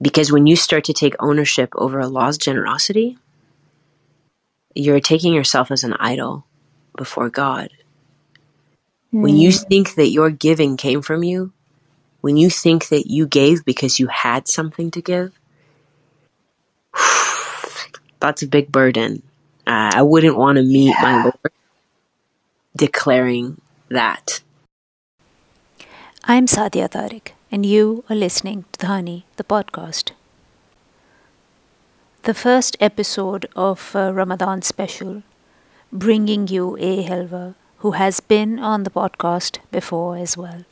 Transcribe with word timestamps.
Because 0.00 0.30
when 0.30 0.46
you 0.46 0.56
start 0.56 0.84
to 0.84 0.92
take 0.92 1.14
ownership 1.18 1.70
over 1.74 2.00
Allah's 2.00 2.38
generosity, 2.38 3.18
you're 4.74 5.00
taking 5.00 5.34
yourself 5.34 5.70
as 5.70 5.82
an 5.82 5.94
idol 5.94 6.44
before 6.96 7.30
God. 7.30 7.70
Mm. 9.12 9.22
When 9.22 9.36
you 9.36 9.50
hmm. 9.50 9.64
think 9.68 9.94
that 9.94 10.08
your 10.08 10.30
giving 10.30 10.76
came 10.76 11.02
from 11.02 11.24
you, 11.24 11.52
when 12.20 12.36
you 12.36 12.50
think 12.50 12.88
that 12.88 13.10
you 13.10 13.26
gave 13.26 13.64
because 13.64 13.98
you 13.98 14.06
had 14.08 14.48
something 14.48 14.90
to 14.92 15.00
give, 15.00 15.38
that's 18.20 18.42
a 18.42 18.46
big 18.46 18.70
burden. 18.70 19.22
Uh, 19.66 19.90
I 19.94 20.02
wouldn't 20.02 20.36
want 20.36 20.56
to 20.56 20.62
meet 20.62 20.88
yeah. 20.88 21.02
my 21.02 21.22
Lord 21.24 21.52
declaring 22.76 23.60
that. 23.88 24.40
I'm 26.24 26.46
Sadia 26.46 26.88
Tariq, 26.88 27.32
and 27.50 27.64
you 27.66 28.04
are 28.08 28.16
listening 28.16 28.64
to 28.72 28.86
Dhani, 28.86 29.24
the 29.36 29.44
podcast. 29.44 30.12
The 32.22 32.34
first 32.34 32.76
episode 32.80 33.48
of 33.56 33.96
uh, 33.96 34.12
Ramadan 34.12 34.62
special, 34.62 35.22
bringing 35.92 36.48
you 36.48 36.76
A. 36.78 37.04
Helwa, 37.04 37.54
who 37.78 37.92
has 37.92 38.20
been 38.20 38.58
on 38.58 38.82
the 38.84 38.90
podcast 38.90 39.58
before 39.70 40.16
as 40.16 40.36
well. 40.36 40.64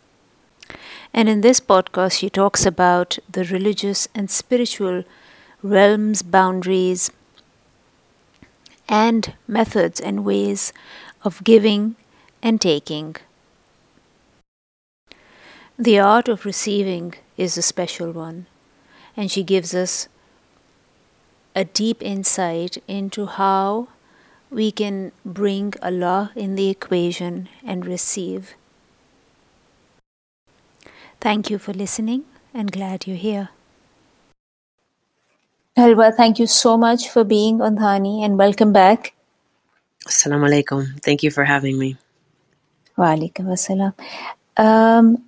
And 1.13 1.29
in 1.29 1.41
this 1.41 1.61
podcast, 1.61 2.19
she 2.19 2.29
talks 2.31 2.67
about 2.67 3.19
the 3.31 3.45
religious 3.45 4.09
and 4.15 4.31
spiritual 4.31 5.05
realms, 5.63 6.23
boundaries, 6.23 7.11
and 8.89 9.35
methods 9.47 10.01
and 10.01 10.25
ways 10.25 10.73
of 11.25 11.43
giving 11.45 11.97
and 12.43 12.61
taking. 12.61 13.17
The 15.79 15.99
art 15.99 16.29
of 16.29 16.47
receiving 16.47 17.15
is 17.37 17.59
a 17.59 17.63
special 17.63 18.11
one, 18.11 18.47
and 19.15 19.31
she 19.31 19.43
gives 19.43 19.75
us 19.75 20.09
a 21.55 21.65
deep 21.65 22.03
insight 22.03 22.79
into 22.89 23.27
how 23.27 23.89
we 24.51 24.73
can 24.73 25.13
bring 25.23 25.75
Allah 25.83 26.33
in 26.35 26.55
the 26.55 26.71
equation 26.71 27.51
and 27.63 27.85
receive. 27.85 28.55
Thank 31.21 31.51
you 31.51 31.59
for 31.59 31.75
listening 31.75 32.25
and 32.55 32.73
glad 32.73 33.07
you're 33.07 33.17
here. 33.17 33.51
Helwa, 35.77 36.11
thank 36.17 36.39
you 36.39 36.47
so 36.47 36.79
much 36.79 37.11
for 37.11 37.23
being 37.23 37.61
on 37.61 37.77
Dhani 37.77 38.25
and 38.25 38.39
welcome 38.39 38.73
back. 38.73 39.13
Assalamu 40.09 40.49
alaikum. 40.49 41.03
Thank 41.03 41.23
you 41.23 41.31
for 41.31 41.45
having 41.45 41.79
me. 41.79 41.99
Wa 42.97 43.13
alaikum 43.13 43.53
assalam. 43.53 43.93
Um, 44.57 45.26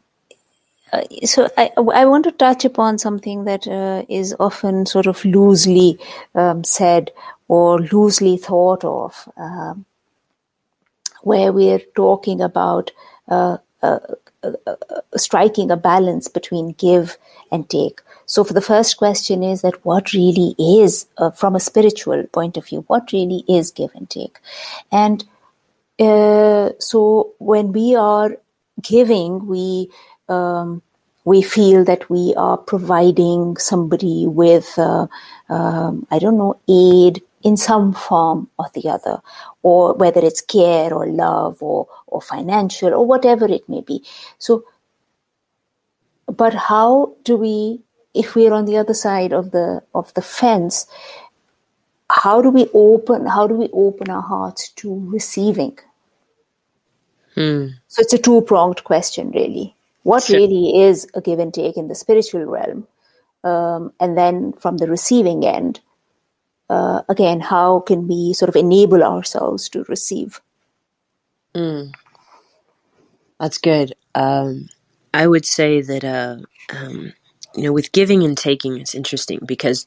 uh, 0.93 1.03
so 1.25 1.49
I, 1.57 1.71
I 1.77 2.07
want 2.07 2.25
to 2.25 2.33
touch 2.33 2.65
upon 2.65 2.99
something 2.99 3.45
that 3.45 3.67
uh, 3.67 4.05
is 4.09 4.35
often 4.39 4.87
sort 4.87 5.07
of 5.07 5.25
loosely 5.25 5.99
um, 6.35 6.65
said 6.65 7.11
or 7.49 7.81
loosely 7.81 8.37
thought 8.37 8.85
of, 8.85 9.29
um, 9.37 9.85
where 11.23 11.53
we're 11.53 11.81
talking 11.95 12.41
about 12.41 12.91
uh, 13.29 13.59
uh, 13.83 13.99
uh, 14.43 14.77
striking 15.17 15.71
a 15.71 15.77
balance 15.77 16.29
between 16.29 16.71
give 16.73 17.17
and 17.51 17.69
take. 17.69 18.01
So, 18.27 18.45
for 18.45 18.53
the 18.53 18.61
first 18.61 18.97
question 18.97 19.43
is 19.43 19.63
that 19.63 19.85
what 19.85 20.13
really 20.13 20.55
is, 20.59 21.07
from 21.35 21.57
a 21.57 21.61
spiritual 21.61 22.25
point 22.25 22.57
of 22.57 22.67
view, 22.67 22.85
what 22.87 23.13
really 23.13 23.45
is 23.49 23.71
give 23.71 23.91
and 23.95 24.09
take? 24.09 24.39
And 24.93 25.25
so, 25.99 27.33
when 27.39 27.73
we 27.73 27.97
are 27.97 28.37
giving, 28.81 29.47
we 29.47 29.91
um, 30.29 30.83
we 31.25 31.43
feel 31.43 31.85
that 31.85 32.09
we 32.09 32.35
are 32.37 32.57
providing 32.57 33.57
somebody 33.57 34.27
with, 34.27 34.79
uh, 34.79 35.07
um, 35.49 36.07
I 36.11 36.19
don't 36.19 36.39
know, 36.39 36.59
aid 36.69 37.23
in 37.43 37.57
some 37.57 37.93
form 37.93 38.49
or 38.59 38.67
the 38.75 38.89
other, 38.89 39.21
or 39.63 39.95
whether 39.95 40.21
it's 40.25 40.41
care 40.41 40.93
or 40.93 41.07
love 41.07 41.63
or, 41.63 41.87
or 42.07 42.21
financial 42.21 42.95
or 42.95 43.07
whatever 43.07 43.47
it 43.47 43.69
may 43.69 43.83
be. 43.83 44.05
So, 44.39 44.65
but 46.27 46.55
how 46.55 47.15
do 47.25 47.37
we 47.37 47.81
if 48.15 48.35
we're 48.35 48.53
on 48.53 48.65
the 48.65 48.77
other 48.77 48.95
side 48.95 49.33
of 49.33 49.51
the 49.53 49.83
of 49.95 50.13
the 50.15 50.23
fence 50.23 50.87
how 52.11 52.41
do 52.41 52.51
we 52.51 52.69
open 52.75 53.27
how 53.27 53.47
do 53.47 53.55
we 53.55 53.69
open 53.73 54.11
our 54.11 54.23
hearts 54.23 54.71
to 54.71 55.01
receiving 55.09 55.79
hmm. 57.35 57.67
so 57.87 58.03
it's 58.03 58.13
a 58.13 58.19
two 58.19 58.41
pronged 58.43 58.83
question 58.85 59.31
really 59.31 59.75
what 60.03 60.29
really 60.29 60.83
is 60.83 61.07
a 61.15 61.21
give 61.21 61.39
and 61.39 61.53
take 61.53 61.77
in 61.77 61.89
the 61.89 61.95
spiritual 61.95 62.45
realm 62.45 62.87
um, 63.45 63.93
and 64.01 64.17
then 64.17 64.53
from 64.53 64.77
the 64.79 64.89
receiving 64.89 65.45
end 65.45 65.81
uh, 66.71 67.03
again 67.09 67.41
how 67.41 67.81
can 67.81 68.07
we 68.07 68.33
sort 68.33 68.49
of 68.49 68.57
enable 68.57 69.03
ourselves 69.03 69.69
to 69.69 69.85
receive 69.89 70.41
mm. 71.55 71.93
that's 73.41 73.59
good 73.59 73.95
um, 74.15 74.69
i 75.15 75.27
would 75.27 75.45
say 75.45 75.81
that 75.81 76.05
uh, 76.05 76.37
um, 76.71 77.13
you 77.55 77.65
know, 77.65 77.73
with 77.73 77.93
giving 77.93 78.23
and 78.23 78.37
taking, 78.37 78.79
it's 78.79 78.95
interesting 78.95 79.41
because 79.45 79.87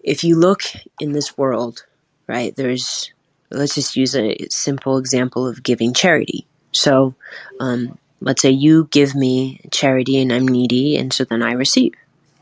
if 0.00 0.24
you 0.24 0.36
look 0.36 0.62
in 1.00 1.12
this 1.12 1.36
world, 1.36 1.84
right, 2.26 2.54
there's, 2.56 3.12
let's 3.50 3.74
just 3.74 3.96
use 3.96 4.16
a 4.16 4.36
simple 4.50 4.98
example 4.98 5.46
of 5.46 5.62
giving 5.62 5.94
charity. 5.94 6.46
So, 6.72 7.14
um, 7.60 7.98
let's 8.20 8.42
say 8.42 8.50
you 8.50 8.88
give 8.90 9.14
me 9.14 9.60
charity 9.70 10.20
and 10.20 10.32
I'm 10.32 10.46
needy, 10.46 10.96
and 10.96 11.12
so 11.12 11.24
then 11.24 11.42
I 11.42 11.52
receive. 11.52 11.94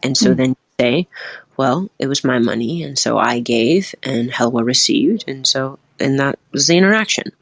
And 0.03 0.16
so 0.16 0.32
mm. 0.32 0.37
then 0.37 0.48
you 0.50 0.56
say, 0.81 1.09
well, 1.56 1.88
it 1.98 2.06
was 2.06 2.25
my 2.25 2.38
money, 2.38 2.82
and 2.82 2.98
so 2.98 3.19
I 3.19 3.41
gave, 3.41 3.94
and 4.03 4.31
Helwa 4.31 4.65
received, 4.65 5.25
and 5.26 5.47
so, 5.47 5.78
and 5.98 6.20
that 6.20 6.38
was 6.53 6.66
the 6.66 6.76
interaction. 6.76 7.32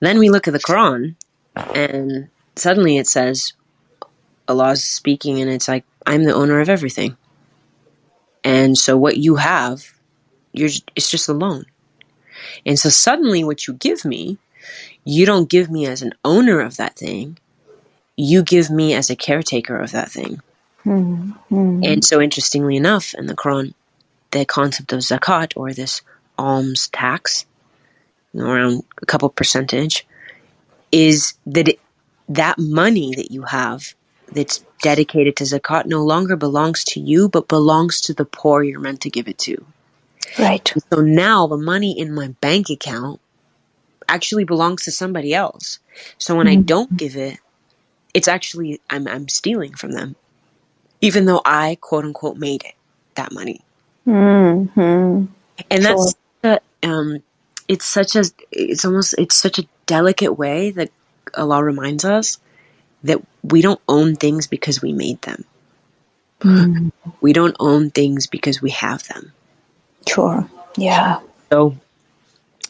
Then 0.00 0.18
we 0.18 0.30
look 0.30 0.48
at 0.48 0.52
the 0.52 0.60
Quran, 0.60 1.14
and 1.74 2.28
suddenly 2.56 2.96
it 2.96 3.06
says, 3.06 3.52
Allah's 4.48 4.84
speaking 4.84 5.40
and 5.40 5.50
it's 5.50 5.68
like, 5.68 5.84
I'm 6.06 6.24
the 6.24 6.34
owner 6.34 6.60
of 6.60 6.68
everything. 6.68 7.16
And 8.42 8.78
so 8.78 8.96
what 8.96 9.18
you 9.18 9.36
have, 9.36 9.92
you're, 10.52 10.70
it's 10.96 11.10
just 11.10 11.28
a 11.28 11.34
loan. 11.34 11.66
And 12.64 12.78
so 12.78 12.88
suddenly 12.88 13.44
what 13.44 13.66
you 13.66 13.74
give 13.74 14.04
me, 14.04 14.38
you 15.04 15.26
don't 15.26 15.50
give 15.50 15.70
me 15.70 15.86
as 15.86 16.02
an 16.02 16.14
owner 16.24 16.60
of 16.60 16.76
that 16.76 16.96
thing. 16.96 17.38
You 18.16 18.42
give 18.42 18.70
me 18.70 18.94
as 18.94 19.10
a 19.10 19.16
caretaker 19.16 19.78
of 19.78 19.92
that 19.92 20.10
thing. 20.10 20.40
Mm-hmm. 20.86 21.80
And 21.84 22.04
so 22.04 22.20
interestingly 22.20 22.76
enough, 22.76 23.14
in 23.14 23.26
the 23.26 23.36
Quran, 23.36 23.74
the 24.32 24.44
concept 24.44 24.92
of 24.92 25.00
zakat 25.00 25.52
or 25.56 25.72
this 25.72 26.02
alms 26.38 26.88
tax, 26.88 27.46
around 28.36 28.84
a 29.02 29.06
couple 29.06 29.28
percentage, 29.30 30.06
is 30.92 31.34
that 31.46 31.68
it, 31.68 31.80
that 32.28 32.58
money 32.58 33.14
that 33.16 33.30
you 33.30 33.42
have 33.42 33.94
that's 34.32 34.64
dedicated 34.82 35.36
to 35.36 35.44
zakat 35.44 35.86
no 35.86 36.04
longer 36.04 36.36
belongs 36.36 36.84
to 36.84 37.00
you, 37.00 37.28
but 37.28 37.48
belongs 37.48 38.00
to 38.02 38.14
the 38.14 38.24
poor 38.24 38.62
you're 38.62 38.80
meant 38.80 39.00
to 39.02 39.10
give 39.10 39.28
it 39.28 39.38
to. 39.38 39.64
Right. 40.38 40.72
So 40.92 41.00
now 41.00 41.46
the 41.46 41.56
money 41.56 41.98
in 41.98 42.14
my 42.14 42.28
bank 42.40 42.70
account 42.70 43.20
actually 44.08 44.44
belongs 44.44 44.84
to 44.84 44.90
somebody 44.90 45.34
else. 45.34 45.78
So 46.18 46.36
when 46.36 46.46
mm-hmm. 46.46 46.60
I 46.60 46.62
don't 46.62 46.96
give 46.96 47.16
it, 47.16 47.38
it's 48.14 48.28
actually 48.28 48.80
I'm 48.90 49.06
I'm 49.06 49.28
stealing 49.28 49.74
from 49.74 49.92
them, 49.92 50.16
even 51.00 51.26
though 51.26 51.42
I 51.44 51.76
quote 51.80 52.04
unquote 52.04 52.36
made 52.36 52.64
it 52.64 52.74
that 53.14 53.32
money. 53.32 53.60
Mm-hmm. 54.06 55.26
And 55.70 55.84
that's 55.84 56.14
sure. 56.42 56.58
um, 56.82 57.22
it's 57.68 57.84
such 57.84 58.16
a 58.16 58.24
it's 58.50 58.84
almost 58.84 59.14
it's 59.18 59.36
such 59.36 59.58
a 59.58 59.66
delicate 59.86 60.38
way 60.38 60.70
that 60.70 60.90
Allah 61.36 61.62
reminds 61.62 62.04
us 62.04 62.38
that 63.04 63.20
we 63.42 63.62
don't 63.62 63.80
own 63.88 64.16
things 64.16 64.46
because 64.46 64.82
we 64.82 64.92
made 64.92 65.20
them. 65.22 65.44
Mm. 66.40 66.92
We 67.20 67.32
don't 67.32 67.56
own 67.58 67.90
things 67.90 68.26
because 68.26 68.62
we 68.62 68.70
have 68.70 69.06
them. 69.08 69.32
Sure. 70.06 70.48
Yeah. 70.76 71.20
So 71.50 71.76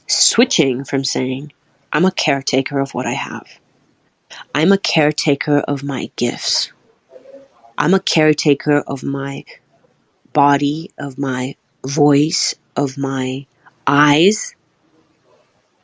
switching 0.08 0.84
from 0.84 1.04
saying, 1.04 1.52
I'm 1.92 2.04
a 2.04 2.10
caretaker 2.12 2.80
of 2.80 2.94
what 2.94 3.06
I 3.06 3.12
have. 3.12 3.46
I'm 4.54 4.72
a 4.72 4.78
caretaker 4.78 5.58
of 5.60 5.84
my 5.84 6.10
gifts. 6.16 6.72
I'm 7.78 7.94
a 7.94 8.00
caretaker 8.00 8.80
of 8.86 9.02
my 9.02 9.44
body, 10.32 10.90
of 10.98 11.18
my 11.18 11.56
voice, 11.86 12.54
of 12.76 12.98
my 12.98 13.46
eyes. 13.86 14.54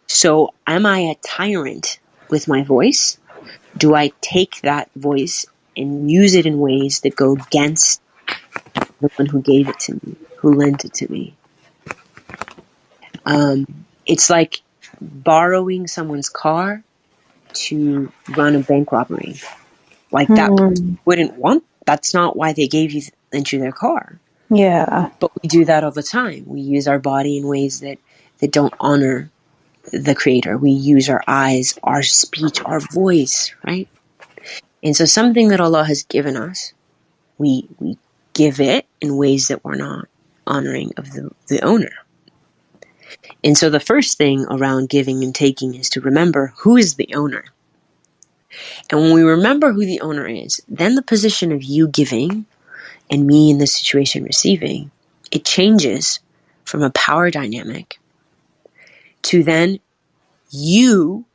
So 0.08 0.52
am 0.66 0.86
I 0.86 0.98
a 0.98 1.14
tyrant 1.16 2.00
with 2.28 2.48
my 2.48 2.64
voice? 2.64 3.18
do 3.76 3.94
I 3.94 4.12
take 4.20 4.60
that 4.62 4.90
voice 4.94 5.46
and 5.76 6.10
use 6.10 6.34
it 6.34 6.46
in 6.46 6.58
ways 6.58 7.00
that 7.00 7.16
go 7.16 7.32
against 7.32 8.00
the 9.00 9.10
one 9.16 9.26
who 9.26 9.42
gave 9.42 9.68
it 9.68 9.78
to 9.80 9.94
me, 9.94 10.16
who 10.36 10.54
lent 10.54 10.84
it 10.84 10.94
to 10.94 11.10
me? 11.10 11.34
Um, 13.26 13.86
it's 14.06 14.30
like 14.30 14.60
borrowing 15.00 15.86
someone's 15.86 16.28
car 16.28 16.82
to 17.52 18.12
run 18.36 18.54
a 18.54 18.60
bank 18.60 18.92
robbery. 18.92 19.36
Like 20.10 20.28
that 20.28 20.50
mm. 20.50 20.98
wouldn't 21.04 21.34
want. 21.36 21.64
That's 21.86 22.14
not 22.14 22.36
why 22.36 22.52
they 22.52 22.66
gave 22.66 22.92
you 22.92 23.02
into 23.32 23.58
their 23.58 23.72
car. 23.72 24.18
Yeah. 24.50 25.10
But 25.18 25.30
we 25.42 25.48
do 25.48 25.64
that 25.64 25.84
all 25.84 25.90
the 25.90 26.02
time. 26.02 26.44
We 26.46 26.60
use 26.60 26.86
our 26.86 26.98
body 26.98 27.36
in 27.36 27.46
ways 27.46 27.80
that, 27.80 27.98
that 28.38 28.52
don't 28.52 28.74
honor 28.80 29.30
the 29.92 30.14
creator. 30.14 30.56
We 30.56 30.70
use 30.70 31.08
our 31.08 31.22
eyes, 31.26 31.78
our 31.82 32.02
speech, 32.02 32.62
our 32.64 32.80
voice, 32.80 33.54
right? 33.66 33.88
And 34.82 34.96
so 34.96 35.04
something 35.04 35.48
that 35.48 35.60
Allah 35.60 35.84
has 35.84 36.02
given 36.02 36.36
us, 36.36 36.72
we 37.38 37.66
we 37.78 37.98
give 38.34 38.60
it 38.60 38.86
in 39.00 39.16
ways 39.16 39.48
that 39.48 39.64
we're 39.64 39.76
not 39.76 40.08
honoring 40.46 40.92
of 40.96 41.10
the, 41.12 41.30
the 41.48 41.64
owner. 41.64 41.92
And 43.44 43.58
so 43.58 43.68
the 43.68 43.78
first 43.78 44.16
thing 44.16 44.46
around 44.46 44.88
giving 44.88 45.22
and 45.22 45.34
taking 45.34 45.74
is 45.74 45.90
to 45.90 46.00
remember 46.00 46.54
who 46.56 46.76
is 46.78 46.94
the 46.94 47.14
owner. 47.14 47.44
And 48.90 49.00
when 49.00 49.12
we 49.12 49.22
remember 49.22 49.72
who 49.72 49.84
the 49.84 50.00
owner 50.00 50.26
is, 50.26 50.62
then 50.66 50.94
the 50.94 51.02
position 51.02 51.52
of 51.52 51.62
you 51.62 51.86
giving 51.88 52.46
and 53.10 53.26
me 53.26 53.50
in 53.50 53.58
the 53.58 53.66
situation 53.66 54.24
receiving, 54.24 54.90
it 55.30 55.44
changes 55.44 56.20
from 56.64 56.82
a 56.82 56.90
power 56.90 57.30
dynamic 57.30 57.98
to 59.22 59.42
then 59.42 59.78
you 60.50 61.26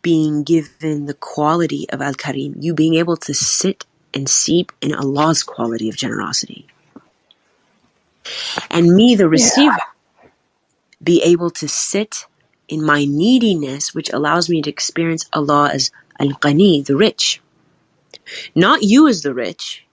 being 0.00 0.42
given 0.42 1.06
the 1.06 1.14
quality 1.14 1.88
of 1.90 2.02
Al 2.02 2.14
Karim, 2.14 2.56
you 2.58 2.74
being 2.74 2.94
able 2.94 3.16
to 3.18 3.34
sit 3.34 3.84
and 4.12 4.28
seep 4.28 4.72
in 4.80 4.94
Allah's 4.94 5.42
quality 5.42 5.88
of 5.88 5.96
generosity. 5.96 6.66
And 8.70 8.94
me, 8.94 9.14
the 9.14 9.28
receiver, 9.28 9.76
yeah. 9.78 9.91
Be 11.02 11.22
able 11.22 11.50
to 11.50 11.68
sit 11.68 12.26
in 12.68 12.84
my 12.84 13.04
neediness, 13.04 13.94
which 13.94 14.12
allows 14.12 14.48
me 14.48 14.62
to 14.62 14.70
experience 14.70 15.28
Allah 15.32 15.70
as 15.72 15.90
Al 16.18 16.28
Ghani, 16.28 16.84
the 16.84 16.96
rich. 16.96 17.40
Not 18.54 18.82
you 18.82 19.08
as 19.08 19.22
the 19.22 19.34
rich, 19.34 19.84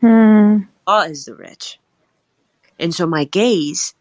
hmm. 0.00 0.58
Allah 0.86 1.08
is 1.08 1.24
the 1.24 1.34
rich. 1.34 1.78
And 2.78 2.94
so 2.94 3.06
my 3.06 3.24
gaze 3.24 3.94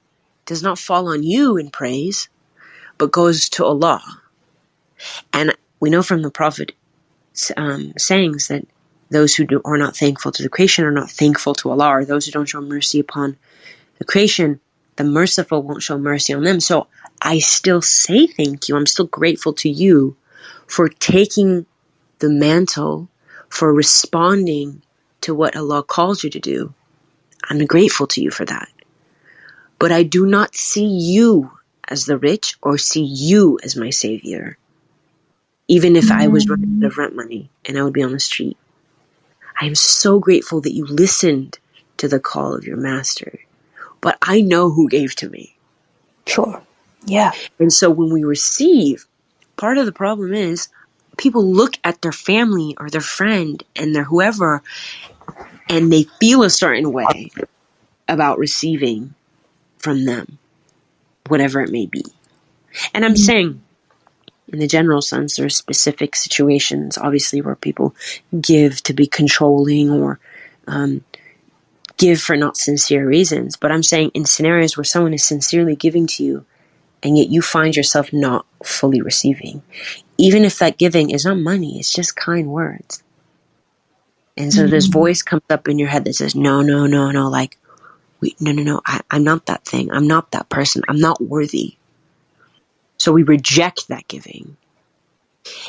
does 0.46 0.64
not 0.64 0.80
fall 0.80 1.08
on 1.10 1.24
you 1.24 1.58
in 1.58 1.70
praise, 1.70 2.30
but 2.98 3.12
goes 3.12 3.50
to 3.50 3.66
Allah. 3.66 4.02
And 5.32 5.56
we 5.80 5.90
know 5.90 6.04
from 6.04 6.22
the 6.22 6.32
Prophet 6.32 6.74
um, 7.58 7.94
sayings 7.98 8.48
that 8.48 8.66
those 9.10 9.36
who 9.36 9.46
do, 9.46 9.62
are 9.64 9.78
not 9.78 9.96
thankful 9.96 10.32
to 10.32 10.44
the 10.44 10.50
creation 10.50 10.86
are 10.86 10.92
not 10.92 11.12
thankful 11.12 11.54
to 11.56 11.70
Allah, 11.70 11.90
or 11.90 12.06
those 12.06 12.26
who 12.26 12.32
don't 12.32 12.50
show 12.50 12.62
mercy 12.62 13.00
upon 13.00 13.38
the 14.00 14.06
creation, 14.06 14.60
the 14.96 15.04
merciful 15.04 15.64
won't 15.64 15.84
show 15.84 15.98
mercy 15.98 16.34
on 16.34 16.44
them. 16.44 16.60
So 16.60 16.88
I 17.22 17.40
still 17.40 17.82
say 17.82 18.28
thank 18.28 18.70
you. 18.70 18.76
I'm 18.76 18.86
still 18.86 19.08
grateful 19.08 19.54
to 19.54 19.70
you 19.70 20.16
for 20.68 20.90
taking 20.90 21.66
the 22.20 22.30
mantle, 22.30 23.10
for 23.50 23.74
responding 23.74 24.82
to 25.22 25.34
what 25.34 25.56
Allah 25.56 25.84
calls 25.84 26.24
you 26.24 26.30
to 26.32 26.40
do. 26.40 26.74
I'm 27.50 27.66
grateful 27.66 28.08
to 28.08 28.22
you 28.22 28.32
for 28.32 28.46
that. 28.46 28.70
But 29.80 29.92
I 29.92 30.04
do 30.04 30.26
not 30.26 30.56
see 30.56 30.86
you 30.86 31.52
as 31.88 32.06
the 32.06 32.18
rich 32.18 32.56
or 32.62 32.78
see 32.78 33.04
you 33.04 33.60
as 33.64 33.76
my 33.76 33.90
savior. 33.90 34.58
Even 35.68 35.96
if 35.96 36.12
I 36.12 36.28
was 36.28 36.48
running 36.50 36.80
out 36.82 36.88
of 36.88 36.98
rent 36.98 37.16
money 37.16 37.50
and 37.66 37.78
I 37.78 37.84
would 37.84 37.94
be 37.94 38.04
on 38.04 38.12
the 38.12 38.20
street. 38.20 38.58
I 39.60 39.66
am 39.66 39.76
so 39.76 40.20
grateful 40.20 40.62
that 40.62 40.74
you 40.74 40.86
listened 40.86 41.60
to 41.98 42.08
the 42.08 42.20
call 42.20 42.56
of 42.56 42.66
your 42.66 42.78
master. 42.78 43.40
But 44.04 44.18
I 44.22 44.42
know 44.42 44.70
who 44.70 44.90
gave 44.90 45.16
to 45.16 45.30
me. 45.30 45.56
Sure. 46.28 46.62
Yeah. 47.06 47.32
And 47.58 47.72
so 47.72 47.90
when 47.90 48.12
we 48.12 48.26
receive, 48.26 49.08
part 49.56 49.78
of 49.78 49.86
the 49.86 49.94
problem 49.94 50.34
is 50.34 50.68
people 51.16 51.46
look 51.46 51.78
at 51.86 52.02
their 52.02 52.12
family 52.12 52.76
or 52.78 52.90
their 52.90 53.00
friend 53.00 53.64
and 53.78 53.96
their 53.96 54.04
whoever 54.04 54.62
and 55.70 55.92
they 55.92 56.04
feel 56.20 56.44
a 56.44 56.50
certain 56.50 56.92
way 56.92 57.32
about 58.10 58.40
receiving 58.40 59.16
from 59.78 60.04
them, 60.04 60.38
whatever 61.30 61.62
it 61.62 61.72
may 61.72 61.86
be. 61.86 62.04
And 62.94 63.06
I'm 63.06 63.14
mm-hmm. 63.14 63.24
saying, 63.24 63.62
in 64.50 64.60
the 64.60 64.68
general 64.68 65.02
sense, 65.02 65.38
there 65.38 65.46
are 65.46 65.50
specific 65.50 66.18
situations, 66.18 66.98
obviously, 66.98 67.42
where 67.42 67.56
people 67.56 67.96
give 68.38 68.84
to 68.84 68.94
be 68.94 69.08
controlling 69.08 69.90
or 69.90 70.20
um, 70.68 71.06
give 71.98 72.20
for 72.20 72.36
not 72.36 72.58
sincere 72.58 73.08
reasons. 73.08 73.56
But 73.56 73.72
I'm 73.72 73.84
saying 73.84 74.12
in 74.14 74.26
scenarios 74.26 74.78
where 74.78 74.84
someone 74.84 75.14
is 75.14 75.26
sincerely 75.26 75.76
giving 75.76 76.08
to 76.08 76.24
you 76.24 76.46
and 77.02 77.18
yet 77.18 77.30
you 77.30 77.42
find 77.42 77.76
yourself 77.76 78.14
not 78.14 78.46
fully 78.64 79.02
receiving, 79.02 79.62
even 80.18 80.46
if 80.46 80.60
that 80.60 80.78
giving 80.78 81.10
is 81.10 81.26
not 81.26 81.38
money, 81.38 81.80
it's 81.80 81.94
just 81.94 82.16
kind 82.16 82.48
words. 82.48 83.04
And 84.38 84.52
so 84.52 84.62
mm-hmm. 84.62 84.72
this 84.72 84.88
voice 84.88 85.22
comes 85.22 85.44
up 85.50 85.68
in 85.68 85.78
your 85.78 85.90
head 85.90 86.06
that 86.06 86.16
says, 86.16 86.34
no, 86.34 86.62
no, 86.62 86.88
no, 86.88 87.12
no, 87.12 87.30
like, 87.30 87.58
we, 88.20 88.36
no, 88.40 88.52
no, 88.52 88.64
no, 88.64 88.82
I, 88.86 89.02
I'm 89.12 89.24
not 89.24 89.46
that 89.48 89.66
thing. 89.66 89.92
I'm 89.92 90.08
not 90.08 90.32
that 90.32 90.50
person. 90.50 90.82
I'm 90.88 91.00
not 91.00 91.22
worthy. 91.22 91.76
So 92.98 93.12
we 93.12 93.24
reject 93.24 93.90
that 93.90 94.08
giving. 94.08 94.56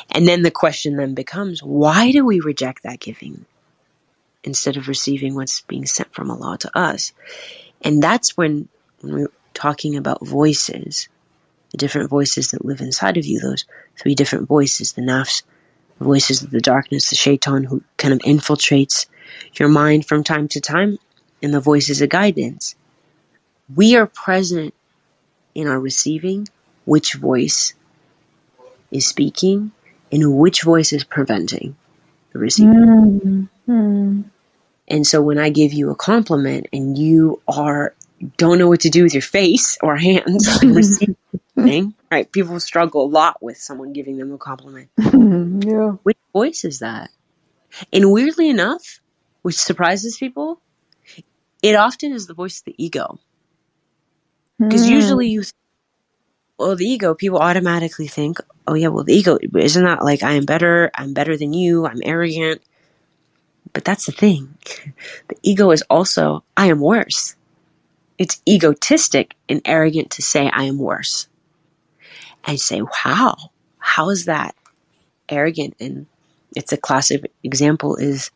And 0.09 0.27
then 0.27 0.41
the 0.41 0.51
question 0.51 0.95
then 0.95 1.13
becomes, 1.13 1.61
why 1.61 2.11
do 2.11 2.25
we 2.25 2.39
reject 2.39 2.83
that 2.83 3.01
giving 3.01 3.45
instead 4.45 4.77
of 4.77 4.87
receiving 4.87 5.35
what's 5.35 5.61
being 5.61 5.85
sent 5.85 6.13
from 6.13 6.31
Allah 6.31 6.57
to 6.59 6.77
us? 6.77 7.11
And 7.81 8.01
that's 8.01 8.37
when, 8.37 8.69
when 9.01 9.13
we're 9.13 9.31
talking 9.53 9.97
about 9.97 10.25
voices, 10.25 11.09
the 11.71 11.77
different 11.77 12.09
voices 12.09 12.51
that 12.51 12.63
live 12.63 12.79
inside 12.79 13.17
of 13.17 13.25
you, 13.25 13.39
those 13.39 13.65
three 13.99 14.15
different 14.15 14.47
voices, 14.47 14.93
the 14.93 15.01
nafs, 15.01 15.43
the 15.97 16.05
voices 16.05 16.43
of 16.43 16.51
the 16.51 16.61
darkness, 16.61 17.09
the 17.09 17.15
shaitan 17.15 17.63
who 17.63 17.83
kind 17.97 18.13
of 18.13 18.19
infiltrates 18.19 19.07
your 19.55 19.69
mind 19.69 20.05
from 20.05 20.23
time 20.23 20.47
to 20.49 20.61
time, 20.61 20.97
and 21.41 21.53
the 21.53 21.59
voices 21.59 22.01
of 22.01 22.09
guidance. 22.09 22.75
We 23.73 23.95
are 23.95 24.05
present 24.05 24.73
in 25.53 25.67
our 25.67 25.79
receiving 25.79 26.47
which 26.85 27.13
voice 27.15 27.73
is 28.91 29.07
speaking 29.07 29.71
and 30.11 30.37
which 30.37 30.61
voice 30.61 30.93
is 30.93 31.03
preventing 31.03 31.75
the 32.31 32.39
receiving. 32.39 33.49
Mm-hmm. 33.67 34.21
And 34.87 35.05
so 35.05 35.21
when 35.21 35.37
I 35.37 35.49
give 35.49 35.73
you 35.73 35.89
a 35.89 35.95
compliment 35.95 36.67
and 36.71 36.97
you 36.97 37.41
are 37.47 37.93
don't 38.37 38.57
know 38.57 38.69
what 38.69 38.81
to 38.81 38.89
do 38.89 39.03
with 39.03 39.13
your 39.13 39.21
face 39.21 39.77
or 39.81 39.97
hands 39.97 40.47
right? 42.11 42.31
People 42.31 42.59
struggle 42.59 43.05
a 43.05 43.07
lot 43.07 43.41
with 43.41 43.57
someone 43.57 43.93
giving 43.93 44.17
them 44.17 44.31
a 44.31 44.37
compliment. 44.37 44.89
yeah. 44.97 45.91
Which 46.03 46.17
voice 46.33 46.63
is 46.63 46.79
that? 46.79 47.09
And 47.91 48.11
weirdly 48.11 48.49
enough, 48.49 48.99
which 49.41 49.55
surprises 49.55 50.17
people, 50.17 50.61
it 51.61 51.75
often 51.75 52.13
is 52.13 52.27
the 52.27 52.33
voice 52.33 52.59
of 52.59 52.65
the 52.65 52.75
ego. 52.77 53.19
Because 54.59 54.85
mm. 54.85 54.91
usually 54.91 55.27
you 55.29 55.43
well, 56.57 56.75
the 56.75 56.85
ego, 56.85 57.13
people 57.13 57.39
automatically 57.39 58.07
think, 58.07 58.39
oh 58.65 58.75
yeah, 58.75 58.87
well, 58.87 59.03
the 59.03 59.13
ego, 59.13 59.37
isn't 59.57 59.83
that 59.83 60.03
like 60.03 60.23
I 60.23 60.33
am 60.33 60.45
better, 60.45 60.89
I'm 60.95 61.13
better 61.13 61.35
than 61.35 61.51
you, 61.51 61.85
I'm 61.85 61.99
arrogant. 62.03 62.61
But 63.75 63.83
that's 63.83 64.05
the 64.05 64.13
thing. 64.13 64.57
The 65.27 65.35
ego 65.43 65.69
is 65.71 65.83
also, 65.89 66.45
I 66.55 66.67
am 66.67 66.79
worse. 66.79 67.35
It's 68.17 68.41
egotistic 68.47 69.35
and 69.49 69.61
arrogant 69.65 70.11
to 70.11 70.21
say 70.21 70.49
I 70.49 70.63
am 70.63 70.79
worse. 70.79 71.27
And 72.45 72.57
say, 72.57 72.81
how? 72.93 73.35
How 73.77 74.11
is 74.11 74.25
that 74.25 74.55
arrogant? 75.27 75.75
And 75.81 76.05
it's 76.55 76.71
a 76.71 76.77
classic 76.77 77.29
example 77.43 77.97
is 77.97 78.31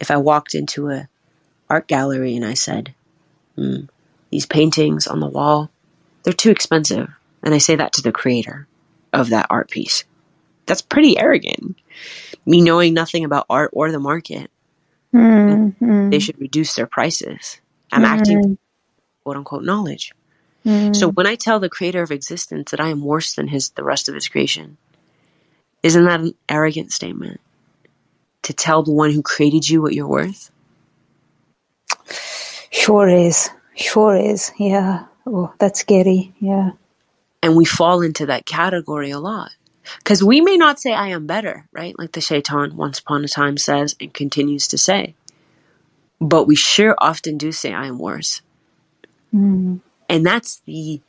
if 0.00 0.10
I 0.10 0.18
walked 0.18 0.54
into 0.54 0.90
a 0.90 1.08
art 1.70 1.88
gallery 1.88 2.36
and 2.36 2.44
I 2.44 2.52
said, 2.52 2.94
hmm, 3.56 3.86
these 4.28 4.44
paintings 4.44 5.06
on 5.06 5.20
the 5.20 5.26
wall, 5.26 5.70
they're 6.24 6.34
too 6.34 6.50
expensive. 6.50 7.08
And 7.42 7.54
I 7.54 7.58
say 7.58 7.76
that 7.76 7.94
to 7.94 8.02
the 8.02 8.12
creator 8.12 8.68
of 9.14 9.30
that 9.30 9.46
art 9.48 9.70
piece. 9.70 10.04
That's 10.66 10.82
pretty 10.82 11.18
arrogant. 11.18 11.78
Me 12.44 12.60
knowing 12.60 12.92
nothing 12.92 13.24
about 13.24 13.46
art 13.48 13.70
or 13.72 13.90
the 13.90 13.98
market. 13.98 14.50
Mm-hmm. 15.14 16.10
They 16.10 16.18
should 16.18 16.40
reduce 16.40 16.74
their 16.74 16.86
prices. 16.86 17.60
I'm 17.92 18.02
mm-hmm. 18.02 18.12
acting 18.12 18.58
quote 19.22 19.36
unquote 19.36 19.64
knowledge. 19.64 20.12
Mm-hmm. 20.66 20.94
So 20.94 21.08
when 21.08 21.26
I 21.26 21.36
tell 21.36 21.60
the 21.60 21.68
creator 21.68 22.02
of 22.02 22.10
existence 22.10 22.70
that 22.70 22.80
I 22.80 22.88
am 22.88 23.02
worse 23.02 23.34
than 23.34 23.48
his 23.48 23.70
the 23.70 23.84
rest 23.84 24.08
of 24.08 24.14
his 24.14 24.28
creation, 24.28 24.76
isn't 25.82 26.04
that 26.04 26.20
an 26.20 26.34
arrogant 26.48 26.92
statement? 26.92 27.40
To 28.42 28.52
tell 28.52 28.82
the 28.82 28.92
one 28.92 29.10
who 29.10 29.22
created 29.22 29.68
you 29.68 29.80
what 29.80 29.94
you're 29.94 30.08
worth? 30.08 30.50
Sure 32.70 33.08
is. 33.08 33.50
Sure 33.76 34.16
is. 34.16 34.52
Yeah. 34.58 35.06
Oh, 35.26 35.52
that's 35.58 35.80
scary. 35.80 36.34
Yeah. 36.40 36.72
And 37.42 37.56
we 37.56 37.64
fall 37.64 38.02
into 38.02 38.26
that 38.26 38.46
category 38.46 39.10
a 39.10 39.18
lot. 39.18 39.50
Because 39.98 40.22
we 40.24 40.40
may 40.40 40.56
not 40.56 40.80
say, 40.80 40.92
I 40.92 41.08
am 41.08 41.26
better, 41.26 41.66
right? 41.72 41.98
Like 41.98 42.12
the 42.12 42.20
shaitan 42.20 42.76
once 42.76 42.98
upon 42.98 43.24
a 43.24 43.28
time 43.28 43.56
says 43.58 43.96
and 44.00 44.12
continues 44.12 44.68
to 44.68 44.78
say. 44.78 45.14
But 46.20 46.46
we 46.46 46.56
sure 46.56 46.94
often 46.98 47.38
do 47.38 47.52
say, 47.52 47.72
I 47.72 47.86
am 47.86 47.98
worse. 47.98 48.42
Mm. 49.34 49.80
And 50.08 50.26
that's 50.26 50.60
the 50.66 51.00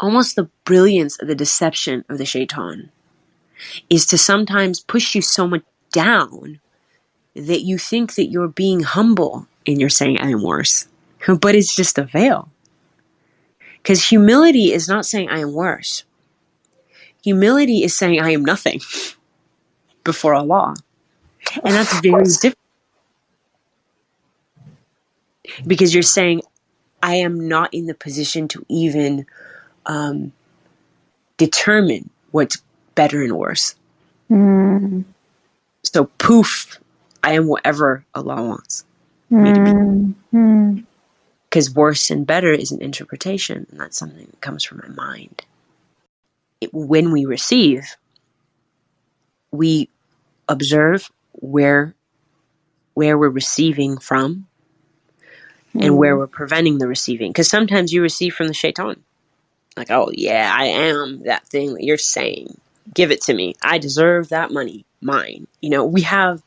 almost 0.00 0.36
the 0.36 0.50
brilliance 0.64 1.20
of 1.20 1.28
the 1.28 1.34
deception 1.34 2.04
of 2.08 2.18
the 2.18 2.26
shaitan 2.26 2.90
is 3.88 4.06
to 4.06 4.18
sometimes 4.18 4.80
push 4.80 5.14
you 5.14 5.22
so 5.22 5.46
much 5.46 5.62
down 5.92 6.60
that 7.34 7.62
you 7.62 7.78
think 7.78 8.14
that 8.14 8.26
you're 8.26 8.48
being 8.48 8.80
humble 8.82 9.46
and 9.66 9.80
you're 9.80 9.88
saying 9.88 10.18
I 10.20 10.30
am 10.30 10.42
worse. 10.42 10.88
But 11.26 11.54
it's 11.54 11.74
just 11.74 11.98
a 11.98 12.04
veil. 12.04 12.50
Because 13.76 14.08
humility 14.08 14.72
is 14.72 14.88
not 14.88 15.06
saying 15.06 15.28
I 15.28 15.40
am 15.40 15.52
worse. 15.52 16.04
Humility 17.22 17.82
is 17.84 17.96
saying 17.96 18.20
I 18.20 18.30
am 18.30 18.44
nothing 18.44 18.80
before 20.04 20.34
Allah. 20.34 20.74
And 21.64 21.74
that's 21.74 22.00
very 22.00 22.24
different. 22.24 22.58
Because 25.66 25.92
you're 25.92 26.02
saying 26.02 26.42
I 27.02 27.16
am 27.16 27.48
not 27.48 27.72
in 27.74 27.86
the 27.86 27.94
position 27.94 28.48
to 28.48 28.64
even 28.68 29.26
um, 29.86 30.32
determine 31.36 32.10
what's 32.30 32.62
better 32.94 33.22
and 33.22 33.36
worse. 33.36 33.74
Mm. 34.30 35.04
So 35.82 36.04
poof, 36.18 36.78
I 37.22 37.32
am 37.32 37.48
whatever 37.48 38.04
Allah 38.14 38.42
wants 38.42 38.84
me 39.30 39.52
to 39.52 39.60
be. 39.60 39.70
Mm. 40.36 40.84
Because 41.48 41.74
worse 41.74 42.10
and 42.10 42.26
better 42.26 42.52
is 42.52 42.72
an 42.72 42.80
interpretation, 42.80 43.66
and 43.70 43.80
that's 43.80 43.98
something 43.98 44.26
that 44.26 44.40
comes 44.40 44.64
from 44.64 44.78
my 44.78 44.88
mind. 44.88 45.42
When 46.72 47.12
we 47.12 47.24
receive, 47.24 47.96
we 49.50 49.88
observe 50.48 51.10
where 51.32 51.94
where 52.94 53.16
we're 53.16 53.30
receiving 53.30 53.98
from 53.98 54.46
and 55.74 55.96
where 55.96 56.16
we're 56.16 56.26
preventing 56.26 56.78
the 56.78 56.86
receiving. 56.86 57.30
Because 57.30 57.48
sometimes 57.48 57.92
you 57.92 58.02
receive 58.02 58.34
from 58.34 58.48
the 58.48 58.54
shaitan. 58.54 59.02
Like, 59.76 59.90
oh, 59.90 60.10
yeah, 60.12 60.54
I 60.54 60.66
am 60.66 61.22
that 61.24 61.46
thing 61.46 61.74
that 61.74 61.82
you're 61.82 61.96
saying. 61.96 62.58
Give 62.92 63.10
it 63.10 63.22
to 63.22 63.34
me. 63.34 63.54
I 63.62 63.78
deserve 63.78 64.28
that 64.28 64.50
money. 64.50 64.84
Mine. 65.00 65.46
You 65.60 65.70
know, 65.70 65.86
we 65.86 66.02
have 66.02 66.42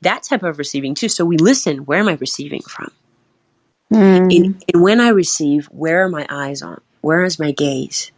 that 0.00 0.22
type 0.22 0.42
of 0.42 0.58
receiving 0.58 0.94
too. 0.94 1.08
So 1.08 1.24
we 1.24 1.36
listen. 1.36 1.84
Where 1.84 1.98
am 1.98 2.08
I 2.08 2.14
receiving 2.14 2.62
from? 2.62 2.90
Mm. 3.92 4.34
And, 4.34 4.64
and 4.72 4.82
when 4.82 5.00
I 5.00 5.08
receive, 5.08 5.66
where 5.66 6.04
are 6.04 6.08
my 6.08 6.26
eyes 6.30 6.62
on? 6.62 6.80
Where 7.02 7.22
is 7.24 7.38
my 7.38 7.52
gaze? 7.52 8.10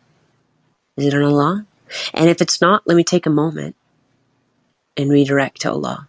Is 0.96 1.06
it 1.06 1.14
on 1.14 1.22
Allah? 1.22 1.66
And 2.14 2.28
if 2.28 2.40
it's 2.40 2.60
not, 2.60 2.82
let 2.86 2.96
me 2.96 3.04
take 3.04 3.26
a 3.26 3.30
moment 3.30 3.76
and 4.96 5.10
redirect 5.10 5.62
to 5.62 5.70
Allah. 5.70 6.08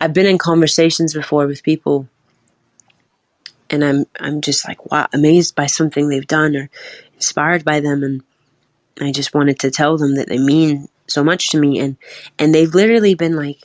I've 0.00 0.12
been 0.12 0.26
in 0.26 0.38
conversations 0.38 1.14
before 1.14 1.46
with 1.46 1.62
people 1.62 2.08
and 3.70 3.84
I'm 3.84 4.04
I'm 4.18 4.40
just 4.40 4.66
like 4.66 4.90
wow 4.90 5.06
amazed 5.12 5.54
by 5.54 5.66
something 5.66 6.08
they've 6.08 6.26
done 6.26 6.56
or 6.56 6.70
inspired 7.14 7.64
by 7.64 7.80
them 7.80 8.02
and 8.02 8.22
I 9.00 9.12
just 9.12 9.32
wanted 9.32 9.60
to 9.60 9.70
tell 9.70 9.96
them 9.96 10.16
that 10.16 10.28
they 10.28 10.38
mean 10.38 10.88
so 11.06 11.22
much 11.22 11.50
to 11.50 11.58
me 11.60 11.78
and 11.78 11.96
and 12.38 12.54
they've 12.54 12.74
literally 12.74 13.14
been 13.14 13.36
like 13.36 13.58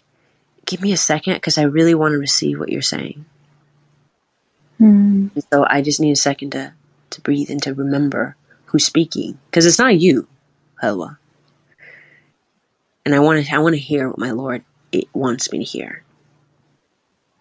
give 0.65 0.81
me 0.81 0.91
a 0.91 0.97
second 0.97 1.35
because 1.35 1.57
I 1.57 1.63
really 1.63 1.95
want 1.95 2.13
to 2.13 2.17
receive 2.17 2.59
what 2.59 2.69
you're 2.69 2.81
saying. 2.81 3.25
Mm. 4.79 5.31
So 5.51 5.65
I 5.67 5.81
just 5.81 5.99
need 5.99 6.11
a 6.11 6.15
second 6.15 6.51
to 6.51 6.73
to 7.11 7.21
breathe 7.21 7.49
and 7.49 7.61
to 7.63 7.73
remember 7.73 8.35
who's 8.75 8.85
speaking 8.85 9.39
because 9.45 9.65
it's 9.65 9.79
not 9.79 9.97
you, 9.97 10.27
Allah. 10.83 11.17
And 13.05 13.15
I 13.15 13.19
want 13.19 13.45
to 13.45 13.55
I 13.55 13.59
want 13.59 13.75
to 13.75 13.79
hear 13.79 14.09
what 14.09 14.19
my 14.19 14.31
Lord 14.31 14.65
it 14.91 15.05
wants 15.13 15.49
me 15.53 15.59
to 15.59 15.63
hear. 15.63 16.03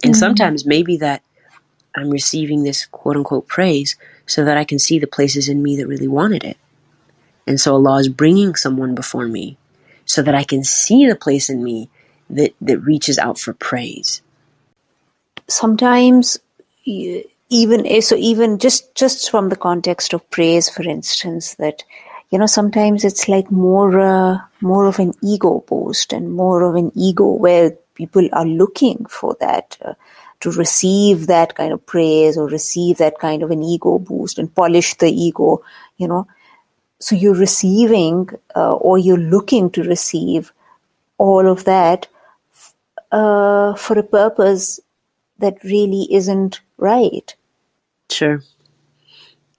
And 0.04 0.14
mm-hmm. 0.14 0.18
sometimes 0.20 0.64
maybe 0.64 0.98
that 0.98 1.24
I'm 1.96 2.10
receiving 2.10 2.62
this 2.62 2.86
quote 2.86 3.16
unquote 3.16 3.48
praise 3.48 3.96
so 4.26 4.44
that 4.44 4.56
I 4.56 4.64
can 4.64 4.78
see 4.78 5.00
the 5.00 5.08
places 5.08 5.48
in 5.48 5.60
me 5.62 5.76
that 5.78 5.88
really 5.88 6.08
wanted 6.08 6.44
it. 6.44 6.58
And 7.48 7.60
so 7.60 7.74
Allah 7.74 7.98
is 7.98 8.08
bringing 8.08 8.54
someone 8.54 8.94
before 8.94 9.26
me 9.26 9.58
so 10.04 10.22
that 10.22 10.36
I 10.36 10.44
can 10.44 10.62
see 10.62 11.08
the 11.08 11.16
place 11.16 11.50
in 11.50 11.64
me 11.64 11.90
that, 12.30 12.54
that 12.60 12.78
reaches 12.78 13.18
out 13.18 13.38
for 13.40 13.54
praise. 13.54 14.22
sometimes 15.48 16.38
you- 16.84 17.24
even 17.50 17.86
eh, 17.86 18.00
so 18.00 18.16
even 18.16 18.58
just 18.58 18.94
just 18.94 19.30
from 19.30 19.48
the 19.48 19.56
context 19.56 20.12
of 20.12 20.28
praise 20.30 20.68
for 20.68 20.82
instance 20.82 21.54
that 21.54 21.84
you 22.30 22.38
know 22.38 22.46
sometimes 22.46 23.04
it's 23.04 23.28
like 23.28 23.50
more 23.50 24.00
uh, 24.00 24.38
more 24.60 24.86
of 24.86 24.98
an 24.98 25.12
ego 25.22 25.64
boost 25.68 26.12
and 26.12 26.32
more 26.32 26.62
of 26.62 26.74
an 26.74 26.90
ego 26.94 27.30
where 27.32 27.70
people 27.94 28.28
are 28.32 28.46
looking 28.46 29.04
for 29.06 29.36
that 29.40 29.76
uh, 29.84 29.94
to 30.40 30.50
receive 30.52 31.26
that 31.26 31.54
kind 31.54 31.72
of 31.72 31.84
praise 31.86 32.36
or 32.36 32.48
receive 32.48 32.98
that 32.98 33.18
kind 33.18 33.42
of 33.42 33.50
an 33.50 33.62
ego 33.62 33.98
boost 33.98 34.38
and 34.38 34.54
polish 34.54 34.94
the 34.94 35.08
ego 35.08 35.62
you 35.96 36.08
know. 36.08 36.26
So 37.00 37.14
you're 37.14 37.34
receiving 37.34 38.30
uh, 38.56 38.72
or 38.72 38.98
you're 38.98 39.18
looking 39.18 39.70
to 39.72 39.82
receive 39.82 40.52
all 41.18 41.46
of 41.46 41.64
that 41.64 42.08
uh, 43.12 43.74
for 43.74 43.98
a 43.98 44.02
purpose 44.02 44.80
that 45.38 45.62
really 45.64 46.08
isn't 46.10 46.60
right. 46.84 47.34
Sure. 48.10 48.42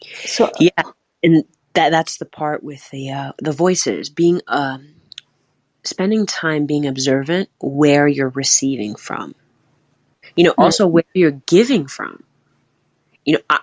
So 0.01 0.51
Yeah. 0.59 0.83
And 1.23 1.43
that 1.73 1.89
that's 1.89 2.17
the 2.17 2.25
part 2.25 2.63
with 2.63 2.89
the 2.91 3.11
uh, 3.11 3.31
the 3.39 3.51
voices 3.51 4.09
being 4.09 4.41
um 4.47 4.95
spending 5.83 6.25
time 6.25 6.65
being 6.65 6.87
observant 6.87 7.49
where 7.59 8.07
you're 8.07 8.29
receiving 8.29 8.95
from. 8.95 9.35
You 10.35 10.43
know, 10.45 10.53
also 10.57 10.87
where 10.87 11.05
you're 11.13 11.31
giving 11.31 11.87
from. 11.87 12.23
You 13.23 13.33
know, 13.35 13.39
I, 13.49 13.59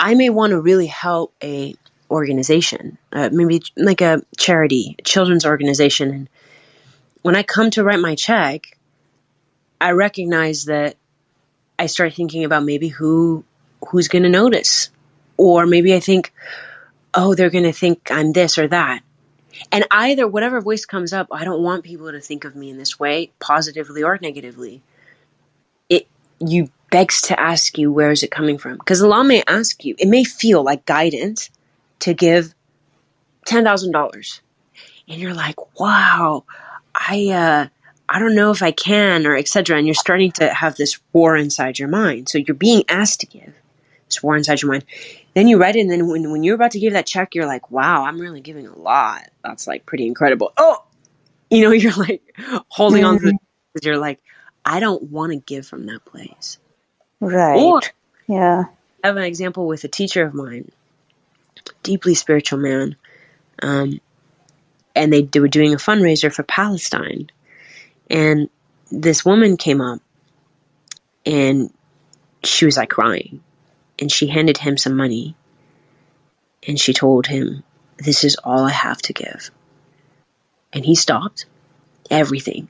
I 0.00 0.14
may 0.14 0.30
want 0.30 0.50
to 0.50 0.60
really 0.60 0.86
help 0.86 1.34
a 1.42 1.74
organization, 2.10 2.98
uh, 3.12 3.30
maybe 3.32 3.62
like 3.76 4.00
a 4.00 4.22
charity, 4.36 4.96
a 4.98 5.02
children's 5.02 5.46
organization, 5.46 6.10
and 6.10 6.28
when 7.22 7.36
I 7.36 7.42
come 7.42 7.70
to 7.70 7.84
write 7.84 8.00
my 8.00 8.14
check, 8.14 8.66
I 9.80 9.92
recognize 9.92 10.66
that 10.66 10.96
I 11.78 11.86
start 11.86 12.14
thinking 12.14 12.44
about 12.44 12.64
maybe 12.64 12.88
who 12.88 13.44
who's 13.88 14.08
going 14.08 14.22
to 14.22 14.28
notice, 14.28 14.90
or 15.36 15.66
maybe 15.66 15.94
I 15.94 16.00
think, 16.00 16.32
oh, 17.12 17.34
they're 17.34 17.50
going 17.50 17.64
to 17.64 17.72
think 17.72 18.10
I'm 18.10 18.32
this 18.32 18.58
or 18.58 18.68
that. 18.68 19.02
And 19.70 19.86
either 19.90 20.26
whatever 20.26 20.60
voice 20.60 20.84
comes 20.84 21.12
up, 21.12 21.28
I 21.30 21.44
don't 21.44 21.62
want 21.62 21.84
people 21.84 22.10
to 22.10 22.20
think 22.20 22.44
of 22.44 22.56
me 22.56 22.70
in 22.70 22.78
this 22.78 22.98
way, 22.98 23.30
positively 23.40 24.02
or 24.02 24.18
negatively. 24.20 24.82
It 25.88 26.06
you 26.40 26.70
begs 26.90 27.22
to 27.22 27.38
ask 27.38 27.78
you 27.78 27.92
where 27.92 28.10
is 28.10 28.22
it 28.22 28.30
coming 28.30 28.58
from? 28.58 28.78
Because 28.78 29.02
Allah 29.02 29.24
may 29.24 29.42
ask 29.46 29.84
you, 29.84 29.94
it 29.98 30.08
may 30.08 30.24
feel 30.24 30.62
like 30.62 30.86
guidance 30.86 31.50
to 32.00 32.14
give 32.14 32.54
ten 33.46 33.64
thousand 33.64 33.92
dollars, 33.92 34.40
and 35.08 35.20
you're 35.20 35.34
like, 35.34 35.78
wow, 35.78 36.44
I 36.94 37.28
uh, 37.28 37.68
I 38.14 38.20
don't 38.20 38.36
know 38.36 38.52
if 38.52 38.62
I 38.62 38.72
can, 38.72 39.26
or 39.26 39.36
etc. 39.36 39.76
And 39.76 39.88
you're 39.88 39.94
starting 39.94 40.32
to 40.34 40.54
have 40.54 40.76
this 40.76 41.00
war 41.12 41.36
inside 41.36 41.80
your 41.80 41.88
mind. 41.88 42.30
So 42.30 42.38
you're 42.38 42.54
being 42.54 42.84
asked 42.88 43.22
to 43.22 43.26
give 43.26 43.54
this 44.06 44.22
war 44.22 44.36
inside 44.36 44.62
your 44.62 44.72
mind. 44.72 44.86
Then 45.34 45.48
you 45.48 45.58
write 45.60 45.76
it, 45.76 45.80
and 45.80 45.90
then 45.90 46.08
when, 46.08 46.30
when 46.32 46.44
you're 46.44 46.54
about 46.54 46.72
to 46.72 46.80
give 46.80 46.94
that 46.94 47.08
check, 47.08 47.34
you're 47.34 47.46
like, 47.48 47.72
wow, 47.72 48.04
I'm 48.04 48.20
really 48.20 48.40
giving 48.40 48.68
a 48.68 48.78
lot. 48.78 49.28
That's 49.44 49.66
like 49.66 49.86
pretty 49.86 50.06
incredible. 50.06 50.52
Oh, 50.56 50.78
you 51.50 51.62
know, 51.62 51.72
you're 51.72 51.92
like 51.94 52.22
holding 52.68 53.04
on 53.04 53.18
to 53.18 53.26
the, 53.26 53.34
because 53.74 53.86
you're 53.86 53.98
like, 53.98 54.20
I 54.64 54.80
don't 54.80 55.04
want 55.04 55.32
to 55.32 55.38
give 55.38 55.66
from 55.66 55.86
that 55.86 56.04
place. 56.06 56.58
right, 57.20 57.74
Or 57.74 57.82
yeah, 58.28 58.64
I 59.04 59.08
have 59.08 59.16
an 59.16 59.24
example 59.24 59.66
with 59.66 59.84
a 59.84 59.88
teacher 59.88 60.24
of 60.24 60.34
mine, 60.34 60.70
deeply 61.82 62.14
spiritual 62.14 62.60
man, 62.60 62.96
um, 63.62 64.00
and 64.94 65.12
they, 65.12 65.22
they 65.22 65.40
were 65.40 65.48
doing 65.48 65.74
a 65.74 65.78
fundraiser 65.78 66.32
for 66.32 66.44
Palestine, 66.44 67.30
and 68.10 68.48
this 68.90 69.24
woman 69.24 69.56
came 69.56 69.80
up, 69.80 70.00
and 71.24 71.72
she 72.42 72.64
was 72.64 72.76
like 72.76 72.90
crying, 72.90 73.42
and 73.98 74.10
she 74.10 74.26
handed 74.26 74.58
him 74.58 74.76
some 74.76 74.96
money, 74.96 75.34
and 76.66 76.78
she 76.78 76.92
told 76.92 77.26
him, 77.26 77.62
"This 77.98 78.24
is 78.24 78.36
all 78.36 78.60
I 78.64 78.70
have 78.70 79.00
to 79.02 79.12
give," 79.12 79.50
and 80.72 80.84
he 80.84 80.94
stopped 80.94 81.46
everything, 82.10 82.68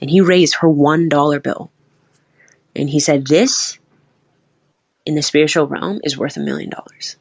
and 0.00 0.10
he 0.10 0.20
raised 0.20 0.56
her 0.56 0.68
one 0.68 1.08
dollar 1.08 1.40
bill, 1.40 1.70
and 2.74 2.88
he 2.88 3.00
said, 3.00 3.26
"This." 3.26 3.78
In 5.06 5.16
the 5.16 5.22
spiritual 5.22 5.66
realm, 5.66 6.00
is 6.02 6.16
worth 6.16 6.38
a 6.38 6.40
million 6.40 6.70
dollars. 6.70 7.16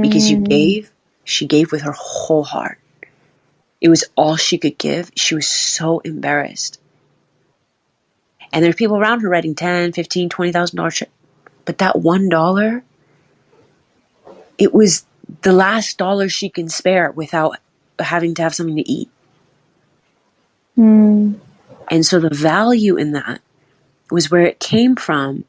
Because 0.00 0.30
you 0.30 0.38
hmm. 0.38 0.44
gave, 0.44 0.90
she 1.24 1.46
gave 1.46 1.72
with 1.72 1.82
her 1.82 1.92
whole 1.92 2.42
heart. 2.42 2.78
It 3.80 3.88
was 3.90 4.04
all 4.16 4.36
she 4.36 4.58
could 4.58 4.78
give. 4.78 5.12
She 5.16 5.34
was 5.34 5.48
so 5.48 6.00
embarrassed. 6.00 6.80
And 8.52 8.64
there 8.64 8.70
were 8.70 8.76
people 8.76 8.96
around 8.98 9.20
her 9.20 9.28
writing 9.30 9.54
ten, 9.54 9.92
fifteen, 9.92 10.28
twenty 10.28 10.52
thousand 10.52 10.76
dollars 10.78 10.96
check. 10.96 11.10
But 11.64 11.78
that 11.78 11.98
one 11.98 12.28
dollar, 12.28 12.84
it 14.58 14.74
was 14.74 15.06
the 15.42 15.52
last 15.52 15.98
dollar 15.98 16.28
she 16.28 16.48
can 16.50 16.68
spare 16.68 17.12
without 17.12 17.56
having 17.98 18.34
to 18.36 18.42
have 18.42 18.54
something 18.54 18.76
to 18.76 18.90
eat. 18.90 19.10
mm, 20.78 21.40
And 21.90 22.06
so 22.06 22.20
the 22.20 22.30
value 22.34 22.96
in 22.96 23.12
that 23.12 23.40
was 24.10 24.30
where 24.30 24.46
it 24.46 24.60
came 24.60 24.96
from 24.96 25.44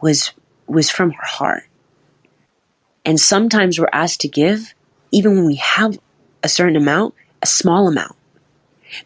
was 0.00 0.32
was 0.68 0.90
from 0.90 1.12
her 1.12 1.26
heart. 1.26 1.64
And 3.04 3.20
sometimes 3.20 3.78
we're 3.78 3.88
asked 3.92 4.20
to 4.22 4.28
give 4.28 4.74
even 5.12 5.36
when 5.36 5.46
we 5.46 5.56
have 5.56 5.98
a 6.42 6.48
certain 6.48 6.76
amount, 6.76 7.14
a 7.42 7.46
small 7.46 7.88
amount. 7.88 8.16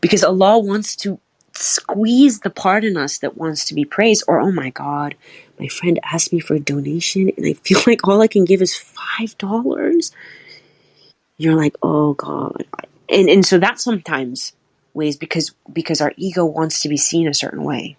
Because 0.00 0.24
Allah 0.24 0.58
wants 0.58 0.96
to 0.96 1.18
squeeze 1.56 2.40
the 2.40 2.50
part 2.50 2.84
in 2.84 2.96
us 2.96 3.18
that 3.18 3.36
wants 3.36 3.64
to 3.66 3.74
be 3.74 3.84
praised 3.84 4.24
or 4.26 4.40
oh 4.40 4.50
my 4.50 4.70
god 4.70 5.14
my 5.60 5.68
friend 5.68 6.00
asked 6.02 6.32
me 6.32 6.40
for 6.40 6.54
a 6.54 6.60
donation 6.60 7.30
and 7.36 7.46
i 7.46 7.52
feel 7.52 7.80
like 7.86 8.06
all 8.06 8.20
i 8.20 8.26
can 8.26 8.44
give 8.44 8.60
is 8.60 8.74
five 8.74 9.36
dollars 9.38 10.10
you're 11.36 11.54
like 11.54 11.76
oh 11.82 12.12
god 12.14 12.66
and 13.08 13.28
and 13.28 13.46
so 13.46 13.58
that 13.58 13.78
sometimes 13.78 14.52
ways 14.94 15.16
because 15.16 15.52
because 15.72 16.00
our 16.00 16.12
ego 16.16 16.44
wants 16.44 16.80
to 16.80 16.88
be 16.88 16.96
seen 16.96 17.28
a 17.28 17.34
certain 17.34 17.62
way 17.62 17.96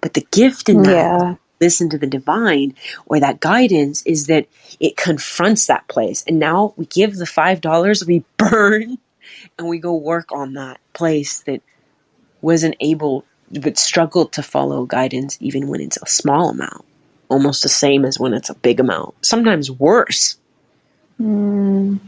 but 0.00 0.14
the 0.14 0.26
gift 0.30 0.68
in 0.68 0.82
that 0.82 0.92
yeah. 0.92 1.34
Listen 1.62 1.88
to 1.90 1.98
the 1.98 2.06
divine 2.18 2.74
or 3.06 3.20
that 3.20 3.40
guidance 3.40 4.02
is 4.04 4.26
that 4.26 4.46
it 4.80 4.96
confronts 4.96 5.66
that 5.66 5.88
place. 5.88 6.24
And 6.26 6.38
now 6.38 6.74
we 6.76 6.84
give 6.86 7.16
the 7.16 7.26
five 7.40 7.60
dollars 7.60 8.04
we 8.04 8.24
burn 8.36 8.98
and 9.58 9.68
we 9.68 9.78
go 9.78 9.94
work 9.94 10.32
on 10.32 10.54
that 10.54 10.78
place 10.92 11.40
that 11.42 11.62
wasn't 12.42 12.76
able 12.80 13.24
but 13.60 13.78
struggled 13.78 14.32
to 14.32 14.42
follow 14.42 14.84
guidance 14.86 15.36
even 15.40 15.68
when 15.68 15.80
it's 15.80 15.98
a 16.02 16.06
small 16.06 16.50
amount 16.50 16.84
almost 17.28 17.62
the 17.62 17.68
same 17.68 18.04
as 18.04 18.18
when 18.18 18.34
it's 18.34 18.50
a 18.50 18.54
big 18.54 18.80
amount 18.80 19.14
sometimes 19.24 19.70
worse. 19.70 20.36
Mm. 21.20 22.00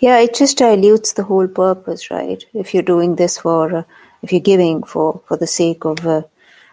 yeah 0.00 0.18
it 0.20 0.34
just 0.34 0.58
dilutes 0.58 1.12
the 1.12 1.24
whole 1.24 1.48
purpose 1.48 2.10
right? 2.10 2.42
If 2.54 2.72
you're 2.72 2.90
doing 2.94 3.16
this 3.16 3.38
for 3.38 3.76
uh, 3.78 3.82
if 4.22 4.32
you're 4.32 4.48
giving 4.52 4.82
for 4.82 5.20
for 5.26 5.36
the 5.36 5.46
sake 5.46 5.84
of 5.84 6.06
uh, 6.06 6.22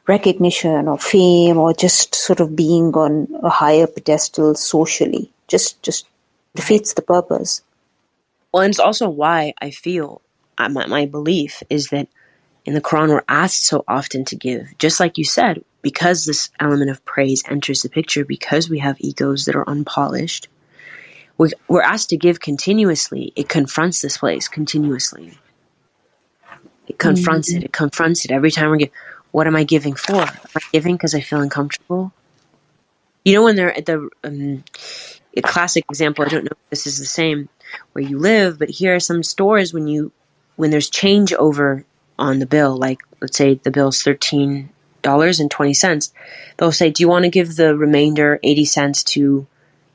recognition 0.07 0.87
or 0.87 0.97
fame 0.97 1.57
or 1.57 1.73
just 1.73 2.13
sort 2.13 2.39
of 2.39 2.55
being 2.55 2.93
on 2.93 3.27
a 3.43 3.49
higher 3.49 3.87
pedestal 3.87 4.53
socially 4.55 5.31
just 5.47 5.81
just 5.81 6.07
defeats 6.55 6.93
the 6.93 7.01
purpose 7.01 7.61
well 8.51 8.63
and 8.63 8.71
it's 8.71 8.79
also 8.79 9.09
why 9.09 9.53
i 9.61 9.71
feel 9.71 10.21
uh, 10.57 10.69
my, 10.69 10.85
my 10.85 11.05
belief 11.05 11.63
is 11.69 11.89
that 11.89 12.07
in 12.65 12.73
the 12.73 12.81
Quran 12.81 13.09
we're 13.09 13.23
asked 13.27 13.65
so 13.65 13.83
often 13.87 14.25
to 14.25 14.35
give. 14.35 14.67
Just 14.79 14.99
like 14.99 15.17
you 15.17 15.23
said, 15.23 15.63
because 15.81 16.25
this 16.25 16.49
element 16.59 16.89
of 16.89 17.05
praise 17.05 17.43
enters 17.47 17.83
the 17.83 17.89
picture, 17.89 18.25
because 18.25 18.69
we 18.69 18.79
have 18.79 18.97
egos 18.99 19.45
that 19.45 19.55
are 19.55 19.69
unpolished, 19.69 20.47
we're, 21.37 21.51
we're 21.67 21.81
asked 21.81 22.09
to 22.09 22.17
give 22.17 22.39
continuously. 22.39 23.31
It 23.35 23.49
confronts 23.49 24.01
this 24.01 24.17
place 24.17 24.47
continuously. 24.47 25.37
It 26.87 26.97
confronts 26.97 27.49
mm-hmm. 27.49 27.57
it. 27.57 27.65
It 27.65 27.73
confronts 27.73 28.25
it 28.25 28.31
every 28.31 28.51
time 28.51 28.71
we 28.71 28.77
give. 28.79 28.91
What 29.35 29.47
am 29.47 29.57
I 29.57 29.65
giving 29.65 29.95
for? 29.95 30.21
Am 30.21 30.55
I 30.55 30.61
giving 30.71 30.95
because 30.95 31.13
I 31.13 31.19
feel 31.19 31.41
uncomfortable? 31.41 32.13
You 33.25 33.33
know, 33.33 33.43
when 33.43 33.57
they're 33.57 33.77
at 33.77 33.85
the 33.85 34.07
um, 34.23 34.63
classic 35.43 35.83
example, 35.89 36.23
I 36.23 36.29
don't 36.29 36.45
know 36.45 36.51
if 36.53 36.69
this 36.69 36.87
is 36.87 36.99
the 36.99 37.05
same 37.05 37.49
where 37.91 38.05
you 38.05 38.17
live, 38.17 38.57
but 38.57 38.69
here 38.69 38.95
are 38.95 38.99
some 39.01 39.23
stores 39.23 39.73
when 39.73 39.87
you 39.87 40.13
when 40.55 40.71
there's 40.71 40.89
changeover 40.89 41.83
on 42.17 42.39
the 42.39 42.45
bill, 42.45 42.77
like 42.77 42.99
let's 43.19 43.35
say 43.35 43.55
the 43.55 43.71
bill's 43.71 44.01
thirteen 44.01 44.69
dollars 45.01 45.41
and 45.41 45.51
twenty 45.51 45.73
cents, 45.73 46.13
they'll 46.55 46.71
say, 46.71 46.89
"Do 46.89 47.03
you 47.03 47.09
want 47.09 47.25
to 47.25 47.29
give 47.29 47.57
the 47.57 47.75
remainder 47.75 48.39
eighty 48.41 48.63
cents 48.63 49.03
to 49.15 49.45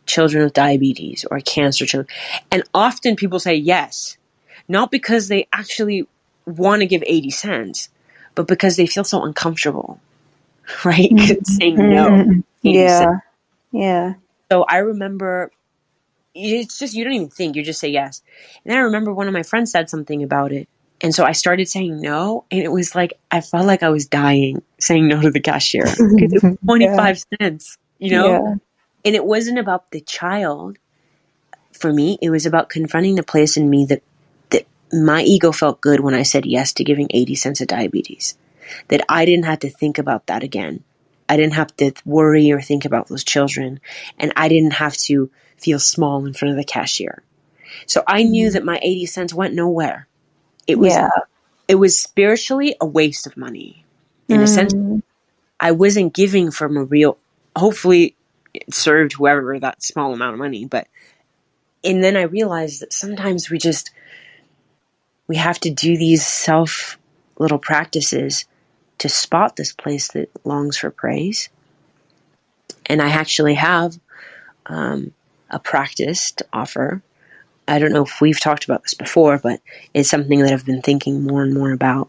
children 0.05 0.45
with 0.45 0.53
diabetes 0.53 1.25
or 1.31 1.41
cancer 1.41 1.87
children?" 1.87 2.15
And 2.51 2.63
often 2.75 3.17
people 3.17 3.41
say 3.41 3.55
yes, 3.55 4.19
not 4.69 4.91
because 4.91 5.29
they 5.29 5.49
actually 5.51 6.07
want 6.45 6.81
to 6.81 6.87
give 6.87 7.03
eighty 7.07 7.31
cents, 7.31 7.89
but 8.35 8.47
because 8.47 8.77
they 8.77 8.87
feel 8.87 9.05
so 9.05 9.23
uncomfortable, 9.23 10.01
right? 10.85 11.11
Mm-hmm. 11.11 11.45
Saying 11.45 11.77
no. 11.77 12.11
Mm-hmm. 12.11 12.41
Yeah, 12.63 13.19
yeah. 13.73 14.15
So 14.51 14.65
I 14.65 14.79
remember 14.79 15.51
it's 16.35 16.79
just 16.79 16.95
you 16.95 17.05
don't 17.05 17.13
even 17.13 17.29
think 17.29 17.57
you 17.57 17.63
just 17.65 17.81
say 17.81 17.89
yes 17.89 18.23
and 18.65 18.73
i 18.73 18.79
remember 18.79 19.13
one 19.13 19.27
of 19.27 19.33
my 19.33 19.43
friends 19.43 19.73
said 19.73 19.91
something 19.91 20.23
about 20.23 20.53
it 20.53 20.69
and 21.01 21.15
so 21.15 21.25
I 21.25 21.33
started 21.33 21.69
saying 21.69 22.01
no, 22.01 22.45
and 22.51 22.61
it 22.61 22.71
was 22.71 22.95
like 22.95 23.15
I 23.31 23.41
felt 23.41 23.67
like 23.67 23.83
I 23.83 23.89
was 23.89 24.07
dying 24.07 24.63
saying 24.79 25.09
no 25.09 25.21
to 25.21 25.31
the 25.31 25.41
cashier 25.41 25.85
because 25.85 25.97
it 26.33 26.43
was 26.43 26.59
25 26.65 26.97
yeah. 26.97 27.39
cents, 27.39 27.79
you 27.99 28.11
know? 28.11 28.29
Yeah. 28.29 28.55
And 29.07 29.15
it 29.15 29.25
wasn't 29.25 29.59
about 29.59 29.91
the 29.91 30.00
child. 30.02 30.78
For 31.73 31.91
me, 31.91 32.19
it 32.21 32.28
was 32.28 32.45
about 32.45 32.69
confronting 32.69 33.15
the 33.15 33.23
place 33.23 33.57
in 33.57 33.71
me 33.71 33.87
that 33.87 34.02
my 34.93 35.23
ego 35.23 35.53
felt 35.53 35.81
good 35.81 36.00
when 36.00 36.15
I 36.15 36.23
said 36.23 36.47
yes 36.47 36.73
to 36.75 36.85
giving 36.85 37.09
80 37.11 37.35
cents 37.35 37.61
of 37.61 37.69
diabetes. 37.69 38.37
That 38.89 39.05
I 39.09 39.25
didn't 39.25 39.47
have 39.47 39.61
to 39.61 39.71
think 39.71 39.99
about 39.99 40.26
that 40.26 40.45
again. 40.45 40.85
I 41.29 41.37
didn't 41.37 41.55
have 41.55 41.75
to 41.76 41.93
worry 42.05 42.53
or 42.53 42.61
think 42.61 42.85
about 42.85 43.09
those 43.09 43.25
children, 43.25 43.81
and 44.19 44.33
I 44.37 44.49
didn't 44.49 44.75
have 44.75 44.97
to 44.99 45.31
feel 45.57 45.79
small 45.79 46.25
in 46.26 46.35
front 46.35 46.53
of 46.53 46.57
the 46.57 46.65
cashier. 46.65 47.23
So 47.87 48.03
I 48.07 48.23
knew 48.23 48.47
mm-hmm. 48.47 48.55
that 48.55 48.65
my 48.65 48.79
80 48.83 49.07
cents 49.07 49.35
went 49.35 49.55
nowhere 49.55 50.09
it 50.71 50.79
was 50.79 50.93
yeah. 50.93 51.11
it 51.67 51.75
was 51.75 51.99
spiritually 51.99 52.76
a 52.81 52.87
waste 52.87 53.26
of 53.26 53.37
money. 53.37 53.85
In 54.29 54.41
mm. 54.41 54.45
a 54.45 54.47
sense, 54.47 54.73
I 55.59 55.73
wasn't 55.73 56.15
giving 56.15 56.53
from 56.53 56.76
a 56.76 56.85
real. 56.85 57.19
Hopefully, 57.57 58.15
it 58.55 58.73
served 58.73 59.15
whoever 59.15 59.59
that 59.59 59.83
small 59.83 60.13
amount 60.13 60.35
of 60.35 60.39
money. 60.39 60.67
But 60.67 60.87
and 61.83 62.05
then 62.05 62.17
I 62.17 62.23
realized 62.23 62.83
that 62.83 62.93
sometimes 62.93 63.50
we 63.50 63.59
just 63.59 63.91
we 65.30 65.36
have 65.36 65.60
to 65.60 65.71
do 65.71 65.97
these 65.97 66.26
self 66.26 66.99
little 67.38 67.60
practices 67.60 68.47
to 68.99 69.08
spot 69.08 69.54
this 69.54 69.73
place 69.73 70.08
that 70.08 70.28
longs 70.45 70.76
for 70.76 70.90
praise. 70.90 71.49
And 72.86 73.00
I 73.00 73.10
actually 73.10 73.54
have 73.54 73.97
um, 74.66 75.12
a 75.49 75.60
practice 75.60 76.32
to 76.32 76.47
offer 76.52 77.00
I 77.69 77.78
don't 77.78 77.93
know 77.93 78.02
if 78.02 78.21
we've 78.21 78.40
talked 78.40 78.64
about 78.64 78.82
this 78.82 78.95
before, 78.95 79.38
but 79.38 79.60
it's 79.95 80.10
something 80.10 80.40
that 80.40 80.52
I've 80.52 80.66
been 80.66 80.82
thinking 80.82 81.23
more 81.23 81.45
and 81.45 81.54
more 81.54 81.71
about. 81.71 82.08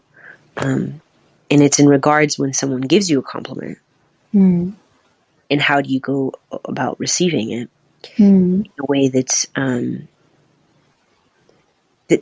Um, 0.56 1.00
and 1.48 1.62
it's 1.62 1.78
in 1.78 1.88
regards 1.88 2.36
when 2.36 2.52
someone 2.52 2.80
gives 2.80 3.08
you 3.08 3.20
a 3.20 3.22
compliment. 3.22 3.78
Mm. 4.34 4.72
And 5.48 5.60
how 5.62 5.80
do 5.80 5.88
you 5.88 6.00
go 6.00 6.32
about 6.64 6.98
receiving 6.98 7.52
it 7.52 7.70
mm. 8.16 8.64
in 8.64 8.70
a 8.80 8.86
way 8.86 9.06
that's 9.06 9.46
um, 9.54 10.08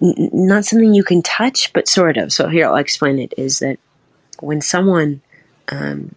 not 0.00 0.64
something 0.64 0.94
you 0.94 1.04
can 1.04 1.22
touch, 1.22 1.72
but 1.72 1.88
sort 1.88 2.16
of. 2.16 2.32
So 2.32 2.48
here 2.48 2.66
I'll 2.66 2.76
explain 2.76 3.18
it. 3.18 3.34
Is 3.36 3.60
that 3.60 3.78
when 4.40 4.60
someone 4.60 5.20
um, 5.68 6.14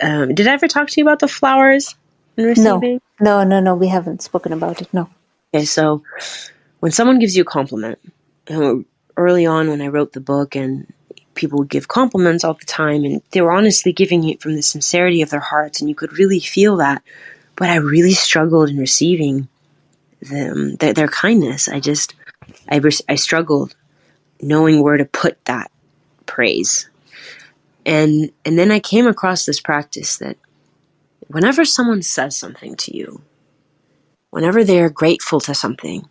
um, 0.00 0.34
did 0.34 0.46
I 0.46 0.52
ever 0.52 0.68
talk 0.68 0.88
to 0.88 1.00
you 1.00 1.04
about 1.04 1.18
the 1.18 1.28
flowers 1.28 1.94
and 2.36 2.46
receiving? 2.46 3.00
No, 3.20 3.42
no, 3.42 3.44
no, 3.44 3.60
no. 3.60 3.74
We 3.74 3.88
haven't 3.88 4.22
spoken 4.22 4.52
about 4.52 4.80
it. 4.80 4.92
No. 4.92 5.08
Okay, 5.54 5.64
so 5.64 6.02
when 6.80 6.92
someone 6.92 7.18
gives 7.18 7.36
you 7.36 7.42
a 7.42 7.46
compliment, 7.46 7.98
early 9.16 9.46
on 9.46 9.68
when 9.68 9.82
I 9.82 9.88
wrote 9.88 10.12
the 10.12 10.20
book 10.20 10.56
and 10.56 10.92
people 11.34 11.58
would 11.60 11.68
give 11.68 11.88
compliments 11.88 12.44
all 12.44 12.54
the 12.54 12.64
time 12.64 13.04
and 13.04 13.22
they 13.30 13.40
were 13.40 13.52
honestly 13.52 13.92
giving 13.92 14.28
it 14.28 14.40
from 14.40 14.54
the 14.54 14.62
sincerity 14.62 15.22
of 15.22 15.30
their 15.30 15.40
hearts 15.40 15.80
and 15.80 15.88
you 15.88 15.94
could 15.94 16.18
really 16.18 16.40
feel 16.40 16.76
that. 16.78 17.02
But 17.56 17.68
I 17.68 17.76
really 17.76 18.12
struggled 18.12 18.70
in 18.70 18.78
receiving 18.78 19.48
them, 20.22 20.76
their, 20.76 20.94
their 20.94 21.08
kindness. 21.08 21.68
I 21.68 21.80
just, 21.80 22.14
I, 22.68 22.80
I 23.08 23.14
struggled 23.14 23.74
knowing 24.40 24.82
where 24.82 24.96
to 24.96 25.04
put 25.04 25.44
that 25.44 25.70
praise. 26.26 26.88
And, 27.84 28.30
and 28.44 28.58
then 28.58 28.70
I 28.70 28.80
came 28.80 29.06
across 29.06 29.44
this 29.44 29.60
practice 29.60 30.18
that 30.18 30.36
whenever 31.28 31.64
someone 31.64 32.02
says 32.02 32.36
something 32.36 32.76
to 32.76 32.96
you, 32.96 33.22
whenever 34.30 34.64
they're 34.64 34.90
grateful 34.90 35.40
to 35.40 35.54
something, 35.54 36.08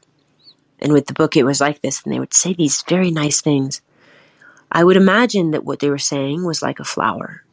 and 0.79 0.93
with 0.93 1.07
the 1.07 1.13
book 1.13 1.35
it 1.35 1.43
was 1.43 1.61
like 1.61 1.81
this, 1.81 2.01
and 2.03 2.13
they 2.13 2.19
would 2.19 2.33
say 2.33 2.53
these 2.53 2.81
very 2.83 3.11
nice 3.11 3.41
things, 3.41 3.81
I 4.71 4.83
would 4.83 4.97
imagine 4.97 5.51
that 5.51 5.65
what 5.65 5.79
they 5.79 5.89
were 5.89 5.97
saying 5.97 6.45
was 6.45 6.61
like 6.61 6.79
a 6.79 6.85
flower, 6.85 7.43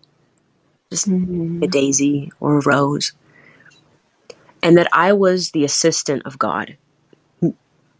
just 0.90 1.08
mm-hmm. 1.08 1.62
a 1.62 1.66
daisy 1.66 2.30
or 2.40 2.58
a 2.58 2.62
rose, 2.62 3.12
and 4.62 4.76
that 4.76 4.88
I 4.92 5.12
was 5.12 5.50
the 5.50 5.64
assistant 5.64 6.22
of 6.24 6.38
God, 6.38 6.76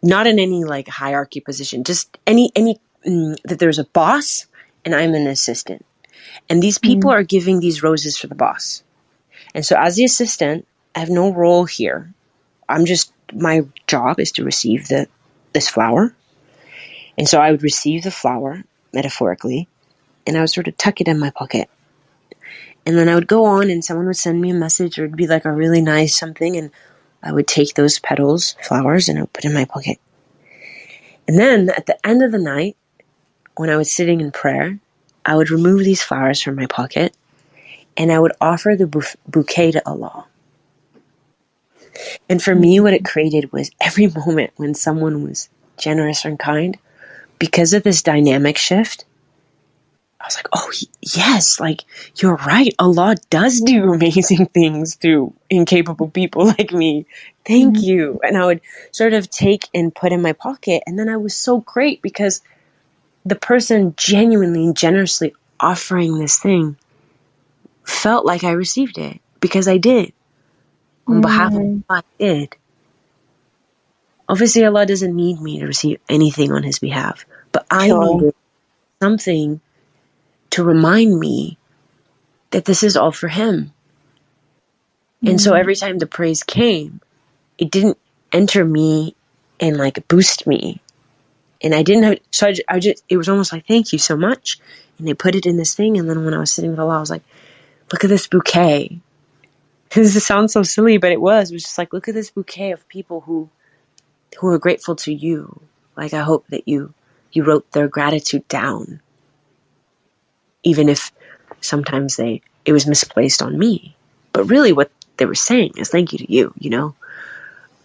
not 0.02 0.26
in 0.26 0.38
any 0.38 0.64
like 0.64 0.88
hierarchy 0.88 1.40
position, 1.40 1.84
just 1.84 2.16
any 2.26 2.50
any 2.54 2.80
mm, 3.06 3.36
that 3.44 3.58
there's 3.58 3.78
a 3.78 3.84
boss 3.84 4.46
and 4.84 4.94
I'm 4.94 5.14
an 5.14 5.26
assistant, 5.26 5.84
and 6.48 6.62
these 6.62 6.78
people 6.78 7.10
mm-hmm. 7.10 7.20
are 7.20 7.24
giving 7.24 7.60
these 7.60 7.82
roses 7.82 8.16
for 8.16 8.26
the 8.26 8.34
boss, 8.34 8.82
and 9.54 9.64
so 9.64 9.76
as 9.78 9.96
the 9.96 10.04
assistant, 10.04 10.66
I 10.94 11.00
have 11.00 11.10
no 11.10 11.32
role 11.32 11.64
here 11.64 12.14
I'm 12.68 12.84
just 12.84 13.12
my 13.32 13.66
job 13.86 14.20
is 14.20 14.32
to 14.32 14.44
receive 14.44 14.88
the 14.88 15.08
this 15.52 15.68
flower. 15.68 16.14
And 17.18 17.28
so 17.28 17.40
I 17.40 17.50
would 17.50 17.62
receive 17.62 18.02
the 18.02 18.10
flower 18.10 18.64
metaphorically 18.92 19.68
and 20.26 20.36
I 20.36 20.40
would 20.40 20.50
sort 20.50 20.68
of 20.68 20.76
tuck 20.76 21.00
it 21.00 21.08
in 21.08 21.18
my 21.18 21.30
pocket. 21.30 21.70
And 22.84 22.98
then 22.98 23.08
I 23.08 23.14
would 23.14 23.26
go 23.26 23.44
on 23.46 23.70
and 23.70 23.84
someone 23.84 24.06
would 24.06 24.16
send 24.16 24.40
me 24.40 24.50
a 24.50 24.54
message 24.54 24.98
or 24.98 25.04
it'd 25.04 25.16
be 25.16 25.26
like 25.26 25.44
a 25.44 25.52
really 25.52 25.80
nice 25.80 26.16
something 26.16 26.56
and 26.56 26.70
I 27.22 27.32
would 27.32 27.46
take 27.46 27.74
those 27.74 27.98
petals, 27.98 28.56
flowers, 28.62 29.08
and 29.08 29.18
I 29.18 29.22
would 29.22 29.32
put 29.32 29.44
in 29.44 29.54
my 29.54 29.64
pocket. 29.64 29.98
And 31.28 31.38
then 31.38 31.70
at 31.70 31.86
the 31.86 32.06
end 32.06 32.22
of 32.22 32.32
the 32.32 32.38
night, 32.38 32.76
when 33.56 33.70
I 33.70 33.76
was 33.76 33.90
sitting 33.90 34.20
in 34.20 34.30
prayer, 34.30 34.78
I 35.24 35.36
would 35.36 35.50
remove 35.50 35.80
these 35.80 36.02
flowers 36.02 36.40
from 36.40 36.54
my 36.54 36.66
pocket 36.66 37.16
and 37.96 38.12
I 38.12 38.18
would 38.18 38.32
offer 38.40 38.76
the 38.76 38.86
bouquet 39.26 39.72
to 39.72 39.88
Allah. 39.88 40.26
And 42.28 42.42
for 42.42 42.54
me, 42.54 42.78
what 42.78 42.92
it 42.92 43.04
created 43.04 43.52
was 43.52 43.70
every 43.80 44.06
moment 44.26 44.52
when 44.56 44.74
someone 44.74 45.24
was 45.24 45.48
generous 45.78 46.24
and 46.24 46.38
kind, 46.38 46.78
because 47.38 47.72
of 47.72 47.82
this 47.82 48.02
dynamic 48.02 48.56
shift, 48.56 49.04
I 50.20 50.24
was 50.24 50.36
like, 50.36 50.48
oh, 50.52 50.70
yes, 51.02 51.60
like 51.60 51.82
you're 52.16 52.36
right. 52.36 52.74
Allah 52.78 53.16
does 53.30 53.60
do 53.60 53.92
amazing 53.92 54.46
things 54.46 54.94
through 54.94 55.34
incapable 55.50 56.08
people 56.08 56.46
like 56.58 56.72
me. 56.72 57.06
Thank 57.44 57.76
mm-hmm. 57.76 57.84
you. 57.84 58.20
And 58.22 58.36
I 58.36 58.46
would 58.46 58.60
sort 58.90 59.12
of 59.12 59.30
take 59.30 59.68
and 59.74 59.94
put 59.94 60.12
in 60.12 60.22
my 60.22 60.32
pocket. 60.32 60.82
And 60.86 60.98
then 60.98 61.08
I 61.08 61.16
was 61.16 61.34
so 61.34 61.60
great 61.60 62.02
because 62.02 62.42
the 63.24 63.36
person 63.36 63.94
genuinely 63.96 64.64
and 64.64 64.76
generously 64.76 65.34
offering 65.60 66.18
this 66.18 66.38
thing 66.38 66.76
felt 67.84 68.24
like 68.24 68.44
I 68.44 68.52
received 68.52 68.98
it 68.98 69.20
because 69.40 69.68
I 69.68 69.78
did. 69.78 70.12
On 71.06 71.14
mm-hmm. 71.14 71.20
behalf 71.20 71.52
of 71.52 71.58
Allah, 71.58 71.82
I 71.90 72.02
did. 72.18 72.56
Obviously, 74.28 74.64
Allah 74.64 74.86
doesn't 74.86 75.14
need 75.14 75.40
me 75.40 75.60
to 75.60 75.66
receive 75.66 76.00
anything 76.08 76.50
on 76.50 76.64
His 76.64 76.80
behalf, 76.80 77.24
but 77.52 77.64
I 77.70 77.88
sure. 77.88 78.14
needed 78.14 78.34
something 79.00 79.60
to 80.56 80.64
remind 80.64 81.20
me 81.20 81.58
that 82.50 82.64
this 82.64 82.82
is 82.82 82.96
all 82.96 83.12
for 83.12 83.28
him. 83.28 83.72
Mm-hmm. 85.18 85.28
And 85.28 85.40
so 85.40 85.50
mm-hmm. 85.50 85.60
every 85.60 85.76
time 85.76 85.98
the 85.98 86.06
praise 86.06 86.42
came, 86.42 87.02
it 87.58 87.70
didn't 87.70 87.98
enter 88.32 88.64
me 88.64 89.14
and 89.60 89.76
like 89.76 90.08
boost 90.08 90.46
me. 90.46 90.80
And 91.62 91.74
I 91.74 91.82
didn't 91.82 92.04
have, 92.04 92.18
so 92.30 92.46
I, 92.46 92.54
I 92.68 92.78
just, 92.78 93.04
it 93.10 93.18
was 93.18 93.28
almost 93.28 93.52
like, 93.52 93.66
thank 93.66 93.92
you 93.92 93.98
so 93.98 94.16
much. 94.16 94.58
And 94.98 95.06
they 95.06 95.12
put 95.12 95.34
it 95.34 95.44
in 95.44 95.58
this 95.58 95.74
thing. 95.74 95.98
And 95.98 96.08
then 96.08 96.24
when 96.24 96.32
I 96.32 96.38
was 96.38 96.52
sitting 96.52 96.70
with 96.70 96.80
Allah, 96.80 96.96
I 96.96 97.00
was 97.00 97.10
like, 97.10 97.24
look 97.92 98.02
at 98.04 98.10
this 98.10 98.26
bouquet. 98.26 99.00
This 99.94 100.26
sounds 100.26 100.54
so 100.54 100.62
silly, 100.62 100.96
but 100.96 101.12
it 101.12 101.20
was. 101.20 101.50
It 101.50 101.54
was 101.54 101.64
just 101.64 101.78
like, 101.78 101.92
look 101.92 102.08
at 102.08 102.14
this 102.14 102.30
bouquet 102.30 102.72
of 102.72 102.88
people 102.88 103.20
who, 103.20 103.50
who 104.38 104.48
are 104.48 104.58
grateful 104.58 104.96
to 104.96 105.12
you. 105.12 105.60
Like, 105.96 106.14
I 106.14 106.22
hope 106.22 106.46
that 106.48 106.66
you, 106.66 106.94
you 107.30 107.44
wrote 107.44 107.70
their 107.72 107.88
gratitude 107.88 108.48
down 108.48 109.00
even 110.66 110.88
if 110.88 111.12
sometimes 111.60 112.16
they 112.16 112.42
it 112.64 112.72
was 112.72 112.86
misplaced 112.86 113.40
on 113.40 113.56
me. 113.56 113.94
But 114.32 114.44
really, 114.44 114.72
what 114.72 114.90
they 115.16 115.24
were 115.24 115.36
saying 115.36 115.74
is 115.76 115.88
thank 115.88 116.12
you 116.12 116.18
to 116.18 116.32
you, 116.32 116.52
you 116.58 116.70
know. 116.70 116.94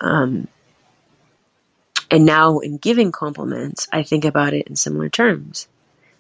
Um, 0.02 0.48
and 2.10 2.26
now 2.26 2.58
in 2.58 2.78
giving 2.78 3.12
compliments, 3.12 3.88
I 3.94 4.02
think 4.02 4.26
about 4.26 4.54
it 4.54 4.68
in 4.68 4.76
similar 4.76 5.10
terms. 5.10 5.68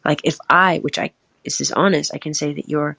Like 0.05 0.21
if 0.23 0.37
I, 0.47 0.77
which 0.79 0.99
I 0.99 1.11
this 1.43 1.59
is 1.59 1.71
honest, 1.71 2.13
I 2.13 2.19
can 2.19 2.35
say 2.35 2.53
that 2.53 2.69
your 2.69 2.95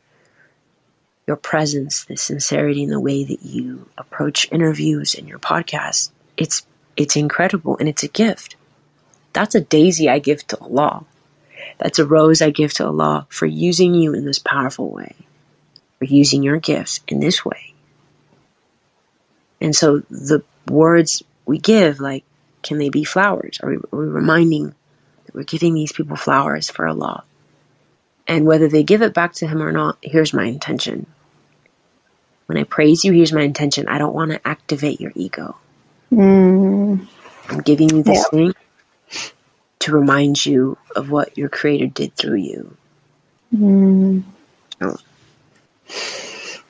your 1.28 1.36
presence, 1.36 2.04
the 2.04 2.16
sincerity 2.16 2.82
in 2.82 2.90
the 2.90 2.98
way 2.98 3.22
that 3.22 3.44
you 3.44 3.88
approach 3.96 4.50
interviews 4.50 5.14
and 5.14 5.28
your 5.28 5.38
podcast, 5.38 6.10
it's 6.36 6.66
it's 6.96 7.14
incredible 7.14 7.78
and 7.78 7.88
it's 7.88 8.02
a 8.02 8.08
gift. 8.08 8.56
That's 9.32 9.54
a 9.54 9.60
daisy 9.60 10.10
I 10.10 10.18
give 10.18 10.44
to 10.48 10.58
Allah. 10.58 11.06
That's 11.78 11.98
a 11.98 12.06
rose 12.06 12.42
I 12.42 12.50
give 12.50 12.72
to 12.74 12.86
Allah 12.86 13.26
for 13.28 13.46
using 13.46 13.94
you 13.94 14.14
in 14.14 14.24
this 14.24 14.38
powerful 14.38 14.90
way, 14.90 15.14
for 15.98 16.04
using 16.04 16.42
your 16.42 16.58
gifts 16.58 17.00
in 17.08 17.20
this 17.20 17.44
way. 17.44 17.74
And 19.60 19.74
so 19.74 20.00
the 20.10 20.42
words 20.68 21.22
we 21.46 21.58
give, 21.58 22.00
like, 22.00 22.24
can 22.62 22.78
they 22.78 22.88
be 22.88 23.04
flowers? 23.04 23.60
Are 23.62 23.70
we, 23.70 23.76
are 23.76 23.98
we 23.98 24.06
reminding 24.06 24.74
that 25.24 25.34
we're 25.34 25.44
giving 25.44 25.74
these 25.74 25.92
people 25.92 26.16
flowers 26.16 26.70
for 26.70 26.86
Allah? 26.86 27.24
And 28.26 28.46
whether 28.46 28.68
they 28.68 28.82
give 28.82 29.02
it 29.02 29.14
back 29.14 29.34
to 29.34 29.46
Him 29.46 29.62
or 29.62 29.72
not, 29.72 29.98
here's 30.02 30.32
my 30.32 30.44
intention. 30.44 31.06
When 32.46 32.58
I 32.58 32.64
praise 32.64 33.04
you, 33.04 33.12
here's 33.12 33.32
my 33.32 33.42
intention. 33.42 33.88
I 33.88 33.98
don't 33.98 34.14
want 34.14 34.32
to 34.32 34.46
activate 34.46 35.00
your 35.00 35.12
ego. 35.14 35.56
Mm. 36.12 37.06
I'm 37.48 37.60
giving 37.60 37.90
you 37.90 38.02
this 38.02 38.26
yeah. 38.32 38.38
thing 38.38 38.54
to 39.82 39.92
remind 39.92 40.46
you 40.46 40.78
of 40.96 41.10
what 41.10 41.36
your 41.36 41.48
creator 41.48 41.86
did 41.86 42.14
through 42.16 42.38
you. 42.38 42.76
Mm. 43.54 44.22
Oh. 44.80 44.96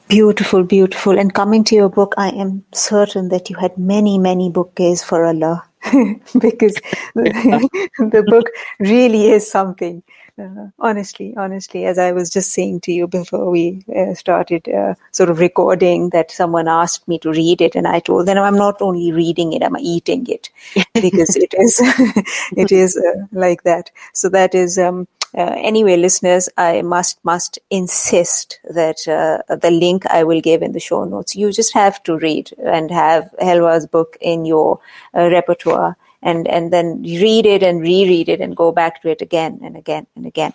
Beautiful, 0.09 0.63
beautiful. 0.65 1.19
And 1.19 1.33
coming 1.33 1.65
to 1.65 1.75
your 1.75 1.89
book, 1.89 2.15
I 2.19 2.31
am 2.31 2.65
certain 2.75 3.29
that 3.29 3.49
you 3.49 3.57
had 3.57 3.79
many, 3.79 4.19
many 4.19 4.51
bouquets 4.51 5.03
for 5.03 5.25
Allah 5.25 5.65
because 6.39 6.75
the, 7.15 7.89
the 7.99 8.23
book 8.27 8.47
really 8.79 9.31
is 9.31 9.51
something. 9.51 10.03
Uh, 10.39 10.69
honestly, 10.79 11.35
honestly, 11.37 11.85
as 11.85 11.99
I 11.99 12.13
was 12.13 12.31
just 12.31 12.53
saying 12.53 12.81
to 12.83 12.93
you 12.93 13.07
before 13.07 13.51
we 13.51 13.85
uh, 13.95 14.15
started 14.15 14.67
uh, 14.67 14.95
sort 15.11 15.29
of 15.29 15.39
recording, 15.39 16.09
that 16.11 16.31
someone 16.31 16.69
asked 16.69 17.07
me 17.07 17.19
to 17.19 17.31
read 17.31 17.61
it, 17.61 17.75
and 17.75 17.87
I 17.87 18.01
told 18.01 18.27
them 18.27 18.39
I'm 18.39 18.57
not 18.57 18.81
only 18.81 19.13
reading 19.13 19.53
it, 19.53 19.63
I'm 19.63 19.77
eating 19.77 20.27
it 20.29 20.49
because 20.95 21.37
it 21.37 21.53
is 21.59 21.79
it 22.57 22.73
is 22.73 22.97
uh, 22.97 23.27
like 23.33 23.63
that. 23.65 23.91
So 24.15 24.29
that 24.31 24.55
is. 24.55 24.79
Um, 24.79 25.07
uh, 25.35 25.55
anyway, 25.57 25.97
listeners, 25.97 26.51
I 26.59 26.83
must 26.83 27.19
must 27.25 27.59
insist 27.71 28.61
that 28.65 29.09
uh, 29.09 29.57
the 29.57 29.71
link 29.71 30.05
I 30.07 30.25
will 30.25 30.43
give 30.43 30.61
in 30.61 30.73
the 30.73 30.81
show 30.81 31.05
notes. 31.05 31.35
You 31.35 31.53
just 31.53 31.73
have 31.73 32.03
to 32.03 32.19
read 32.19 32.53
and 32.63 32.91
have 32.91 33.35
Helwa's 33.41 33.87
book 33.87 34.19
in 34.21 34.45
your 34.45 34.79
repertoire 35.15 35.97
and 36.23 36.49
and 36.49 36.73
then 36.73 37.03
read 37.03 37.47
it 37.47 37.63
and 37.63 37.81
reread 37.81 38.29
it 38.29 38.41
and 38.41 38.57
go 38.57 38.73
back 38.73 39.03
to 39.03 39.09
it 39.09 39.23
again 39.23 39.61
and 39.63 39.77
again 39.77 40.07
and 40.17 40.27
again. 40.27 40.55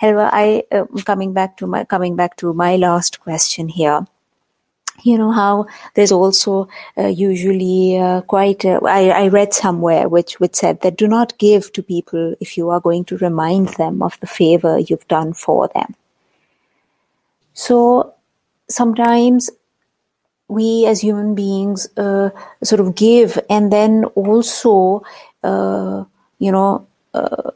Helwa, 0.00 0.30
I 0.32 0.64
uh, 0.72 0.84
coming 1.04 1.32
back 1.32 1.56
to 1.58 1.66
my 1.66 1.84
coming 1.84 2.16
back 2.16 2.36
to 2.36 2.52
my 2.52 2.76
last 2.76 3.20
question 3.20 3.68
here 3.68 4.06
you 5.02 5.18
know 5.18 5.30
how 5.30 5.66
there's 5.94 6.12
also 6.12 6.68
uh, 6.98 7.06
usually 7.06 7.98
uh, 7.98 8.20
quite 8.22 8.64
uh, 8.64 8.80
I, 8.84 9.10
I, 9.10 9.28
read 9.28 9.52
somewhere 9.52 10.08
which 10.08 10.40
which 10.40 10.54
said 10.54 10.80
that 10.80 10.96
do 10.96 11.06
not 11.06 11.36
give 11.38 11.72
to 11.72 11.82
people 11.82 12.34
if 12.40 12.56
you 12.56 12.70
are 12.70 12.80
going 12.80 13.04
to 13.06 13.18
remind 13.18 13.68
them 13.70 14.02
of 14.02 14.18
the 14.20 14.26
favor 14.26 14.78
you've 14.78 15.06
done 15.08 15.32
for 15.32 15.68
them 15.74 15.94
so 17.54 18.14
sometimes 18.68 19.50
we 20.48 20.86
as 20.86 21.00
human 21.00 21.34
beings 21.34 21.88
uh, 21.96 22.30
sort 22.62 22.80
of 22.80 22.94
give 22.94 23.38
and 23.50 23.72
then 23.72 24.04
also 24.14 25.02
uh, 25.42 26.04
you 26.38 26.52
know 26.52 26.86
uh, 27.14 27.50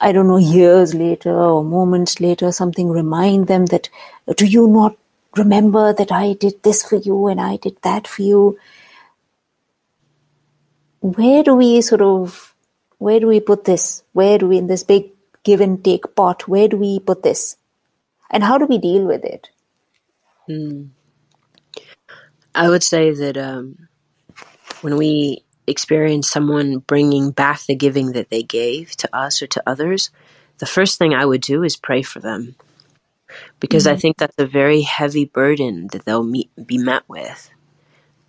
i 0.00 0.12
don't 0.12 0.28
know 0.28 0.36
years 0.36 0.94
later 0.94 1.32
or 1.32 1.64
moments 1.64 2.20
later 2.20 2.52
something 2.52 2.90
remind 2.90 3.46
them 3.46 3.66
that 3.66 3.88
do 4.36 4.46
you 4.46 4.68
not 4.68 4.96
remember 5.36 5.92
that 5.92 6.12
i 6.12 6.34
did 6.34 6.62
this 6.62 6.84
for 6.84 6.96
you 6.96 7.26
and 7.26 7.40
i 7.40 7.56
did 7.56 7.76
that 7.82 8.06
for 8.06 8.22
you? 8.22 8.58
Where 11.00 11.42
do 11.42 11.54
we 11.54 11.82
sort 11.82 12.00
of 12.00 12.54
where 12.98 13.20
do 13.20 13.26
we 13.26 13.40
put 13.40 13.64
this? 13.64 14.02
Where 14.12 14.38
do 14.38 14.48
we 14.48 14.56
in 14.56 14.68
this 14.68 14.82
big 14.82 15.10
give 15.42 15.60
and 15.60 15.84
take 15.84 16.14
pot 16.14 16.48
where 16.48 16.68
do 16.68 16.78
we 16.78 16.98
put 16.98 17.22
this? 17.22 17.56
And 18.30 18.42
how 18.42 18.56
do 18.56 18.64
we 18.64 18.78
deal 18.78 19.04
with 19.04 19.24
it? 19.24 19.50
Mm. 20.48 20.88
I 22.54 22.68
would 22.68 22.82
say 22.82 23.12
that 23.12 23.36
um, 23.36 23.88
when 24.80 24.96
we 24.96 25.44
experience 25.66 26.30
someone 26.30 26.78
bringing 26.78 27.30
back 27.30 27.62
the 27.62 27.74
giving 27.74 28.12
that 28.12 28.30
they 28.30 28.42
gave 28.42 28.92
to 28.96 29.16
us 29.16 29.42
or 29.42 29.46
to 29.48 29.62
others, 29.66 30.10
the 30.58 30.66
first 30.66 30.98
thing 30.98 31.14
I 31.14 31.24
would 31.24 31.40
do 31.40 31.62
is 31.62 31.76
pray 31.76 32.02
for 32.02 32.20
them. 32.20 32.54
Because 33.58 33.84
mm-hmm. 33.86 33.94
I 33.94 33.98
think 33.98 34.16
that's 34.16 34.38
a 34.38 34.46
very 34.46 34.82
heavy 34.82 35.24
burden 35.24 35.88
that 35.92 36.04
they'll 36.04 36.22
meet, 36.22 36.50
be 36.64 36.78
met 36.78 37.02
with. 37.08 37.50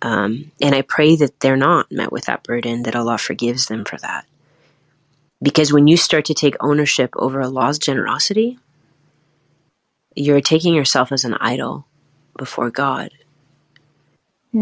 Um, 0.02 0.50
and 0.60 0.74
I 0.74 0.82
pray 0.82 1.16
that 1.16 1.40
they're 1.40 1.56
not 1.56 1.92
met 1.92 2.12
with 2.12 2.24
that 2.24 2.42
burden, 2.42 2.82
that 2.82 2.96
Allah 2.96 3.18
forgives 3.18 3.66
them 3.66 3.84
for 3.84 3.98
that. 3.98 4.26
Because 5.40 5.72
when 5.72 5.86
you 5.86 5.96
start 5.96 6.24
to 6.26 6.34
take 6.34 6.56
ownership 6.60 7.10
over 7.16 7.42
Allah's 7.42 7.78
generosity, 7.78 8.58
you're 10.14 10.40
taking 10.40 10.74
yourself 10.74 11.12
as 11.12 11.24
an 11.24 11.34
idol 11.34 11.86
before 12.36 12.70
God. 12.70 13.10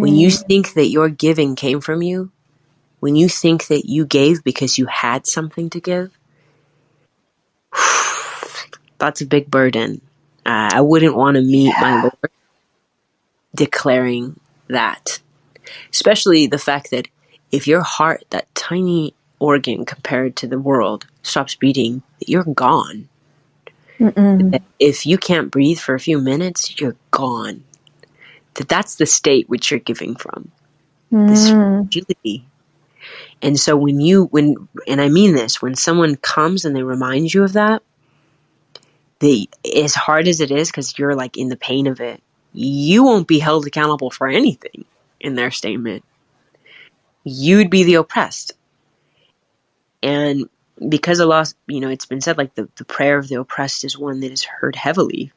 When 0.00 0.16
you 0.16 0.28
hmm. 0.28 0.42
think 0.48 0.74
that 0.74 0.88
your 0.88 1.08
giving 1.08 1.54
came 1.54 1.80
from 1.80 2.02
you, 2.02 2.32
when 2.98 3.14
you 3.14 3.28
think 3.28 3.68
that 3.68 3.88
you 3.88 4.04
gave 4.04 4.42
because 4.42 4.76
you 4.76 4.86
had 4.86 5.24
something 5.24 5.70
to 5.70 5.80
give, 5.80 6.18
that's 8.98 9.20
a 9.20 9.26
big 9.26 9.50
burden. 9.50 10.00
Uh, 10.44 10.70
I 10.74 10.80
wouldn't 10.80 11.14
want 11.14 11.36
to 11.36 11.42
meet 11.42 11.68
yeah. 11.68 11.80
my 11.80 12.02
Lord 12.02 12.30
declaring 13.54 14.40
that. 14.66 15.20
Especially 15.92 16.48
the 16.48 16.58
fact 16.58 16.90
that 16.90 17.06
if 17.52 17.68
your 17.68 17.82
heart, 17.82 18.24
that 18.30 18.52
tiny 18.56 19.14
organ 19.38 19.84
compared 19.84 20.34
to 20.36 20.48
the 20.48 20.58
world, 20.58 21.06
stops 21.22 21.54
beating, 21.54 22.02
you're 22.18 22.42
gone. 22.42 23.08
If 24.80 25.06
you 25.06 25.18
can't 25.18 25.52
breathe 25.52 25.78
for 25.78 25.94
a 25.94 26.00
few 26.00 26.18
minutes, 26.18 26.80
you're 26.80 26.96
gone 27.12 27.62
that 28.54 28.68
that's 28.68 28.96
the 28.96 29.06
state 29.06 29.48
which 29.48 29.70
you're 29.70 29.80
giving 29.80 30.16
from. 30.16 30.50
Mm. 31.12 31.28
This 31.28 31.50
fragility. 31.50 32.46
And 33.42 33.58
so 33.58 33.76
when 33.76 34.00
you 34.00 34.24
when 34.26 34.68
and 34.86 35.00
I 35.00 35.08
mean 35.08 35.34
this, 35.34 35.60
when 35.60 35.74
someone 35.74 36.16
comes 36.16 36.64
and 36.64 36.74
they 36.74 36.82
remind 36.82 37.32
you 37.34 37.44
of 37.44 37.52
that, 37.54 37.82
they 39.18 39.48
as 39.76 39.94
hard 39.94 40.28
as 40.28 40.40
it 40.40 40.50
is 40.50 40.70
because 40.70 40.98
you're 40.98 41.14
like 41.14 41.36
in 41.36 41.48
the 41.48 41.56
pain 41.56 41.86
of 41.86 42.00
it, 42.00 42.22
you 42.52 43.04
won't 43.04 43.28
be 43.28 43.38
held 43.38 43.66
accountable 43.66 44.10
for 44.10 44.28
anything 44.28 44.84
in 45.20 45.34
their 45.34 45.50
statement. 45.50 46.04
You'd 47.24 47.70
be 47.70 47.84
the 47.84 47.94
oppressed. 47.94 48.52
And 50.02 50.48
because 50.88 51.20
Allah, 51.20 51.46
you 51.66 51.80
know, 51.80 51.88
it's 51.88 52.06
been 52.06 52.20
said 52.20 52.36
like 52.36 52.54
the, 52.54 52.68
the 52.76 52.84
prayer 52.84 53.18
of 53.18 53.28
the 53.28 53.40
oppressed 53.40 53.84
is 53.84 53.98
one 53.98 54.20
that 54.20 54.32
is 54.32 54.44
heard 54.44 54.76
heavily. 54.76 55.32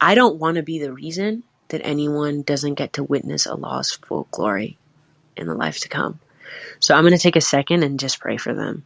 I 0.00 0.14
don't 0.14 0.36
want 0.36 0.56
to 0.56 0.62
be 0.62 0.78
the 0.78 0.92
reason 0.92 1.44
that 1.70 1.84
anyone 1.84 2.42
doesn't 2.42 2.74
get 2.74 2.92
to 2.94 3.04
witness 3.04 3.46
Allah's 3.46 3.92
full 3.92 4.28
glory 4.30 4.78
in 5.36 5.46
the 5.46 5.54
life 5.54 5.78
to 5.80 5.88
come. 5.88 6.20
So 6.78 6.94
I'm 6.94 7.02
going 7.02 7.16
to 7.16 7.22
take 7.22 7.36
a 7.36 7.40
second 7.40 7.82
and 7.82 7.98
just 7.98 8.20
pray 8.20 8.36
for 8.36 8.54
them. 8.54 8.84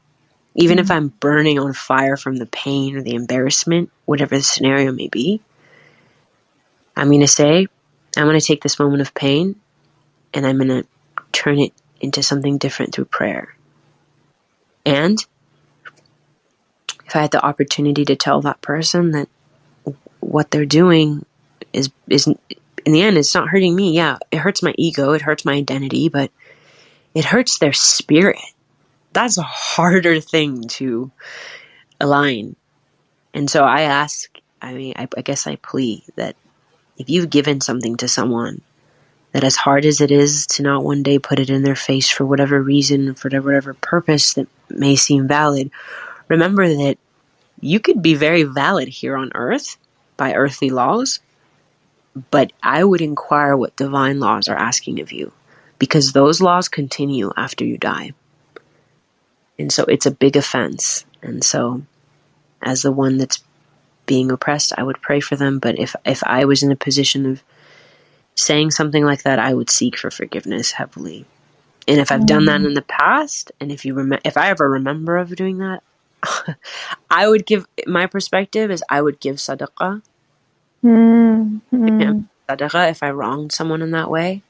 Even 0.54 0.76
mm-hmm. 0.76 0.84
if 0.84 0.90
I'm 0.90 1.08
burning 1.08 1.58
on 1.58 1.72
fire 1.72 2.16
from 2.16 2.36
the 2.36 2.46
pain 2.46 2.96
or 2.96 3.02
the 3.02 3.14
embarrassment, 3.14 3.90
whatever 4.04 4.36
the 4.36 4.42
scenario 4.42 4.92
may 4.92 5.08
be, 5.08 5.40
I'm 6.96 7.08
going 7.08 7.20
to 7.20 7.26
say, 7.26 7.66
I'm 8.16 8.26
going 8.26 8.38
to 8.38 8.46
take 8.46 8.62
this 8.62 8.78
moment 8.78 9.02
of 9.02 9.14
pain 9.14 9.56
and 10.32 10.46
I'm 10.46 10.58
going 10.58 10.68
to 10.68 10.86
turn 11.32 11.58
it 11.58 11.72
into 12.00 12.22
something 12.22 12.58
different 12.58 12.94
through 12.94 13.06
prayer. 13.06 13.54
And 14.86 15.24
if 17.06 17.16
I 17.16 17.22
had 17.22 17.30
the 17.30 17.44
opportunity 17.44 18.04
to 18.04 18.16
tell 18.16 18.40
that 18.42 18.60
person 18.60 19.12
that 19.12 19.28
what 20.20 20.50
they're 20.50 20.66
doing 20.66 21.24
is 21.72 21.90
is 22.08 22.28
in 22.84 22.92
the 22.92 23.02
end 23.02 23.16
it's 23.16 23.34
not 23.34 23.48
hurting 23.48 23.74
me. 23.74 23.92
Yeah, 23.94 24.18
it 24.30 24.38
hurts 24.38 24.62
my 24.62 24.74
ego, 24.76 25.12
it 25.12 25.22
hurts 25.22 25.44
my 25.44 25.54
identity, 25.54 26.08
but 26.08 26.30
it 27.14 27.24
hurts 27.24 27.58
their 27.58 27.72
spirit. 27.72 28.38
That's 29.12 29.38
a 29.38 29.42
harder 29.42 30.20
thing 30.20 30.66
to 30.68 31.10
align. 32.00 32.56
And 33.32 33.48
so 33.48 33.64
I 33.64 33.82
ask, 33.82 34.28
I 34.60 34.74
mean, 34.74 34.94
I, 34.96 35.08
I 35.16 35.22
guess 35.22 35.46
I 35.46 35.56
plea 35.56 36.04
that 36.16 36.36
if 36.98 37.08
you've 37.10 37.30
given 37.30 37.60
something 37.60 37.96
to 37.98 38.08
someone 38.08 38.60
that 39.32 39.44
as 39.44 39.56
hard 39.56 39.84
as 39.84 40.00
it 40.00 40.12
is 40.12 40.46
to 40.46 40.62
not 40.62 40.84
one 40.84 41.02
day 41.02 41.18
put 41.18 41.40
it 41.40 41.50
in 41.50 41.62
their 41.62 41.74
face 41.74 42.08
for 42.08 42.24
whatever 42.24 42.62
reason, 42.62 43.14
for 43.14 43.28
whatever 43.40 43.74
purpose 43.74 44.34
that 44.34 44.46
may 44.70 44.94
seem 44.94 45.26
valid, 45.26 45.70
remember 46.28 46.68
that 46.68 46.98
you 47.60 47.80
could 47.80 48.00
be 48.00 48.14
very 48.14 48.44
valid 48.44 48.88
here 48.88 49.16
on 49.16 49.32
earth 49.34 49.76
by 50.16 50.34
earthly 50.34 50.70
laws, 50.70 51.18
but 52.30 52.52
I 52.62 52.84
would 52.84 53.00
inquire 53.00 53.56
what 53.56 53.76
divine 53.76 54.20
laws 54.20 54.48
are 54.48 54.56
asking 54.56 55.00
of 55.00 55.12
you 55.12 55.32
because 55.78 56.12
those 56.12 56.40
laws 56.40 56.68
continue 56.68 57.32
after 57.36 57.64
you 57.64 57.78
die. 57.78 58.12
And 59.58 59.72
so 59.72 59.84
it's 59.84 60.06
a 60.06 60.10
big 60.10 60.36
offense. 60.36 61.04
And 61.22 61.42
so, 61.42 61.82
as 62.62 62.82
the 62.82 62.92
one 62.92 63.18
that's 63.18 63.42
being 64.06 64.30
oppressed, 64.30 64.72
I 64.76 64.82
would 64.82 65.00
pray 65.00 65.20
for 65.20 65.36
them. 65.36 65.58
But 65.58 65.78
if, 65.78 65.94
if 66.04 66.22
I 66.24 66.44
was 66.44 66.62
in 66.62 66.72
a 66.72 66.76
position 66.76 67.26
of 67.26 67.42
saying 68.34 68.72
something 68.72 69.04
like 69.04 69.22
that, 69.22 69.38
I 69.38 69.54
would 69.54 69.70
seek 69.70 69.96
for 69.96 70.10
forgiveness 70.10 70.72
heavily. 70.72 71.24
And 71.86 72.00
if 72.00 72.10
I've 72.10 72.26
done 72.26 72.46
that 72.46 72.62
mm. 72.62 72.66
in 72.66 72.74
the 72.74 72.82
past, 72.82 73.52
and 73.60 73.70
if 73.70 73.84
you 73.84 73.94
rem- 73.94 74.20
if 74.24 74.36
I 74.36 74.48
ever 74.48 74.70
remember 74.70 75.16
of 75.18 75.34
doing 75.36 75.58
that, 75.58 75.82
I 77.10 77.28
would 77.28 77.46
give 77.46 77.66
my 77.86 78.06
perspective 78.06 78.70
is 78.70 78.82
I 78.88 79.02
would 79.02 79.20
give 79.20 79.36
sadaqah. 79.36 80.02
Mm-hmm. 80.84 82.20
If 82.48 83.02
I 83.02 83.10
wronged 83.10 83.52
someone 83.52 83.82
in 83.82 83.92
that 83.92 84.10
way, 84.10 84.42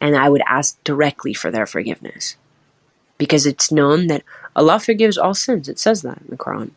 and 0.00 0.16
I 0.16 0.28
would 0.28 0.42
ask 0.46 0.82
directly 0.84 1.34
for 1.34 1.50
their 1.50 1.66
forgiveness, 1.66 2.36
because 3.18 3.46
it's 3.46 3.70
known 3.70 4.06
that 4.08 4.22
Allah 4.56 4.80
forgives 4.80 5.18
all 5.18 5.34
sins. 5.34 5.68
It 5.68 5.78
says 5.78 6.02
that 6.02 6.18
in 6.18 6.28
the 6.28 6.36
Quran, 6.36 6.70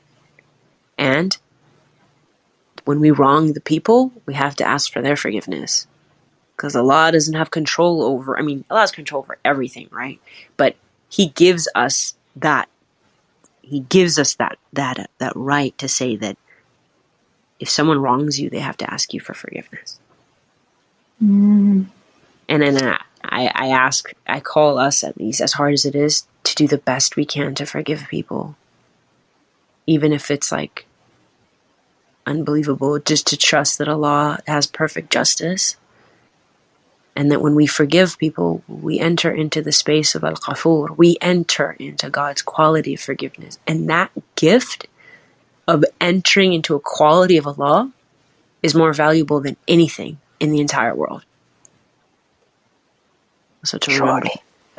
and 0.98 1.38
when 2.86 3.00
we 3.00 3.12
wrong 3.12 3.54
the 3.54 3.62
people, 3.62 4.12
we 4.26 4.34
have 4.34 4.56
to 4.58 4.68
ask 4.68 4.92
for 4.92 5.02
their 5.02 5.16
forgiveness, 5.16 5.88
because 6.56 6.76
Allah 6.76 7.12
doesn't 7.12 7.36
have 7.36 7.52
control 7.52 8.04
over. 8.04 8.38
I 8.38 8.42
mean, 8.42 8.66
Allah 8.70 8.82
has 8.82 8.92
control 8.92 9.22
over 9.22 9.38
everything, 9.46 9.88
right? 9.92 10.20
But 10.58 10.76
He 11.10 11.28
gives 11.28 11.70
us 11.74 12.16
that 12.36 12.70
he 13.62 13.82
gives 13.82 14.18
us 14.18 14.36
that 14.36 14.58
that 14.74 15.10
that 15.18 15.34
right 15.36 15.78
to 15.78 15.88
say 15.90 16.16
that 16.16 16.38
if 17.60 17.70
someone 17.70 18.02
wrongs 18.02 18.39
you, 18.39 18.50
they 18.50 18.60
have 18.60 18.78
to 18.78 18.91
ask 18.91 19.13
you 19.13 19.20
for 19.20 19.34
forgiveness. 19.34 20.00
Mm. 21.22 21.88
And 22.50 22.62
then 22.63 22.98
I, 23.24 23.52
I 23.54 23.67
ask, 23.70 24.12
I 24.28 24.39
call 24.39 24.78
us 24.78 25.04
at 25.04 25.17
least, 25.17 25.41
as 25.41 25.54
hard 25.54 25.74
as 25.74 25.86
it 25.86 25.96
is, 25.96 26.28
to 26.43 26.56
do 26.56 26.67
the 26.67 26.78
best 26.78 27.15
we 27.15 27.26
can 27.26 27.56
to 27.56 27.65
forgive 27.65 28.08
people, 28.10 28.56
even 29.86 30.13
if 30.13 30.32
it's 30.32 30.52
like 30.52 30.86
unbelievable. 32.26 33.00
Just 33.00 33.28
to 33.28 33.38
trust 33.38 33.78
that 33.78 33.89
Allah 33.89 34.39
has 34.48 34.67
perfect 34.67 35.12
justice 35.12 35.78
and 37.15 37.32
that 37.32 37.41
when 37.41 37.56
we 37.56 37.65
forgive 37.65 38.20
people, 38.20 38.63
we 38.67 39.00
enter 39.00 39.32
into 39.32 39.62
the 39.62 39.72
space 39.72 40.13
of 40.13 40.24
Al 40.24 40.36
Ghafur. 40.36 40.96
We 40.96 41.17
enter 41.20 41.72
into 41.80 42.12
God's 42.12 42.43
quality 42.43 42.93
of 42.93 43.00
forgiveness. 43.00 43.58
And 43.65 43.89
that 43.89 44.12
gift 44.36 44.88
of 45.68 45.84
entering 46.00 46.54
into 46.54 46.76
a 46.76 46.80
quality 46.80 47.38
of 47.38 47.48
Allah 47.48 47.92
is 48.64 48.74
more 48.74 48.94
valuable 48.94 49.42
than 49.42 49.58
anything 49.68 50.20
in 50.40 50.52
the 50.52 50.62
entire 50.62 50.96
world. 50.96 51.24
So 53.64 53.78
to 53.78 53.92
Surely. 53.92 54.32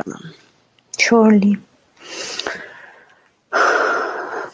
remember. 0.06 0.34
Surely. 0.98 1.58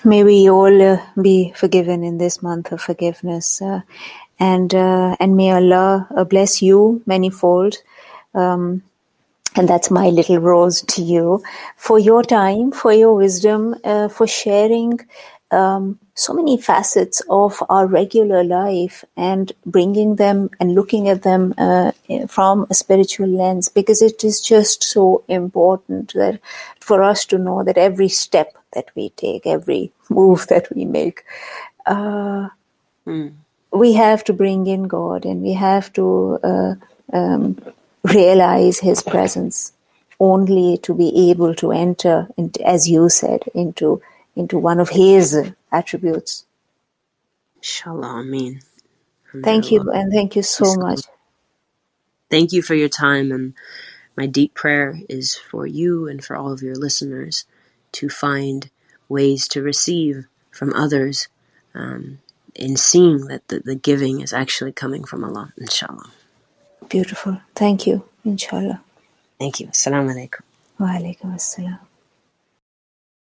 May 0.06 0.22
we 0.22 0.50
all 0.50 0.82
uh, 0.82 1.00
be 1.20 1.52
forgiven 1.56 2.04
in 2.04 2.18
this 2.18 2.42
month 2.42 2.72
of 2.72 2.80
forgiveness. 2.80 3.62
Uh, 3.62 3.80
and 4.38 4.74
uh, 4.74 5.16
and 5.20 5.36
may 5.36 5.52
Allah 5.52 6.06
uh, 6.14 6.24
bless 6.24 6.60
you 6.60 7.02
manifold. 7.06 7.76
Um, 8.34 8.82
and 9.56 9.68
that's 9.68 9.90
my 9.90 10.08
little 10.08 10.38
rose 10.38 10.82
to 10.82 11.02
you 11.02 11.42
for 11.76 11.98
your 11.98 12.22
time, 12.24 12.72
for 12.72 12.92
your 12.92 13.14
wisdom, 13.14 13.76
uh, 13.84 14.08
for 14.08 14.26
sharing 14.26 14.98
um, 15.52 15.98
so 16.14 16.32
many 16.32 16.56
facets 16.56 17.20
of 17.28 17.62
our 17.68 17.86
regular 17.86 18.44
life 18.44 19.04
and 19.16 19.52
bringing 19.66 20.16
them 20.16 20.48
and 20.60 20.74
looking 20.74 21.08
at 21.08 21.22
them 21.22 21.52
uh, 21.58 21.90
from 22.28 22.66
a 22.70 22.74
spiritual 22.74 23.28
lens 23.28 23.68
because 23.68 24.00
it 24.00 24.22
is 24.22 24.40
just 24.40 24.84
so 24.84 25.24
important 25.28 26.12
that 26.14 26.40
for 26.78 27.02
us 27.02 27.24
to 27.24 27.36
know 27.36 27.64
that 27.64 27.76
every 27.76 28.08
step 28.08 28.56
that 28.74 28.90
we 28.94 29.08
take, 29.10 29.46
every 29.46 29.90
move 30.08 30.46
that 30.48 30.68
we 30.74 30.84
make, 30.84 31.24
uh, 31.86 32.48
mm 33.06 33.32
we 33.74 33.92
have 33.92 34.22
to 34.24 34.32
bring 34.32 34.66
in 34.66 34.84
God 34.84 35.24
and 35.24 35.42
we 35.42 35.52
have 35.52 35.92
to 35.94 36.38
uh, 36.42 36.74
um, 37.12 37.60
realize 38.04 38.78
His 38.78 39.02
presence 39.02 39.72
only 40.20 40.78
to 40.78 40.94
be 40.94 41.30
able 41.30 41.54
to 41.56 41.72
enter, 41.72 42.28
into, 42.36 42.64
as 42.64 42.88
you 42.88 43.08
said, 43.08 43.42
into 43.52 44.00
into 44.36 44.58
one 44.58 44.80
of 44.80 44.90
His 44.90 45.52
attributes. 45.72 46.46
Inshallah, 47.58 48.20
Ameen. 48.20 48.62
Thank 49.42 49.70
you, 49.72 49.90
and 49.90 50.12
thank 50.12 50.36
you 50.36 50.42
so 50.42 50.74
much. 50.76 51.02
Thank 52.30 52.52
you 52.52 52.62
for 52.62 52.74
your 52.74 52.88
time, 52.88 53.32
and 53.32 53.54
my 54.16 54.26
deep 54.26 54.54
prayer 54.54 55.00
is 55.08 55.36
for 55.36 55.66
you 55.66 56.08
and 56.08 56.24
for 56.24 56.36
all 56.36 56.52
of 56.52 56.62
your 56.62 56.76
listeners 56.76 57.44
to 57.92 58.08
find 58.08 58.70
ways 59.08 59.48
to 59.48 59.62
receive 59.62 60.26
from 60.50 60.72
others 60.74 61.28
um, 61.74 62.18
in 62.54 62.76
seeing 62.76 63.26
that 63.26 63.48
the, 63.48 63.60
the 63.60 63.74
giving 63.76 64.20
is 64.20 64.32
actually 64.32 64.72
coming 64.72 65.04
from 65.04 65.24
Allah, 65.24 65.52
inshallah. 65.58 66.10
Beautiful. 66.88 67.40
Thank 67.54 67.86
you, 67.86 68.04
inshallah. 68.24 68.82
Thank 69.38 69.60
you. 69.60 69.68
Assalamu 69.68 70.12
alaikum. 70.14 70.40
Wa 70.78 70.88
alaikum 70.88 71.34
assalam. 71.34 71.80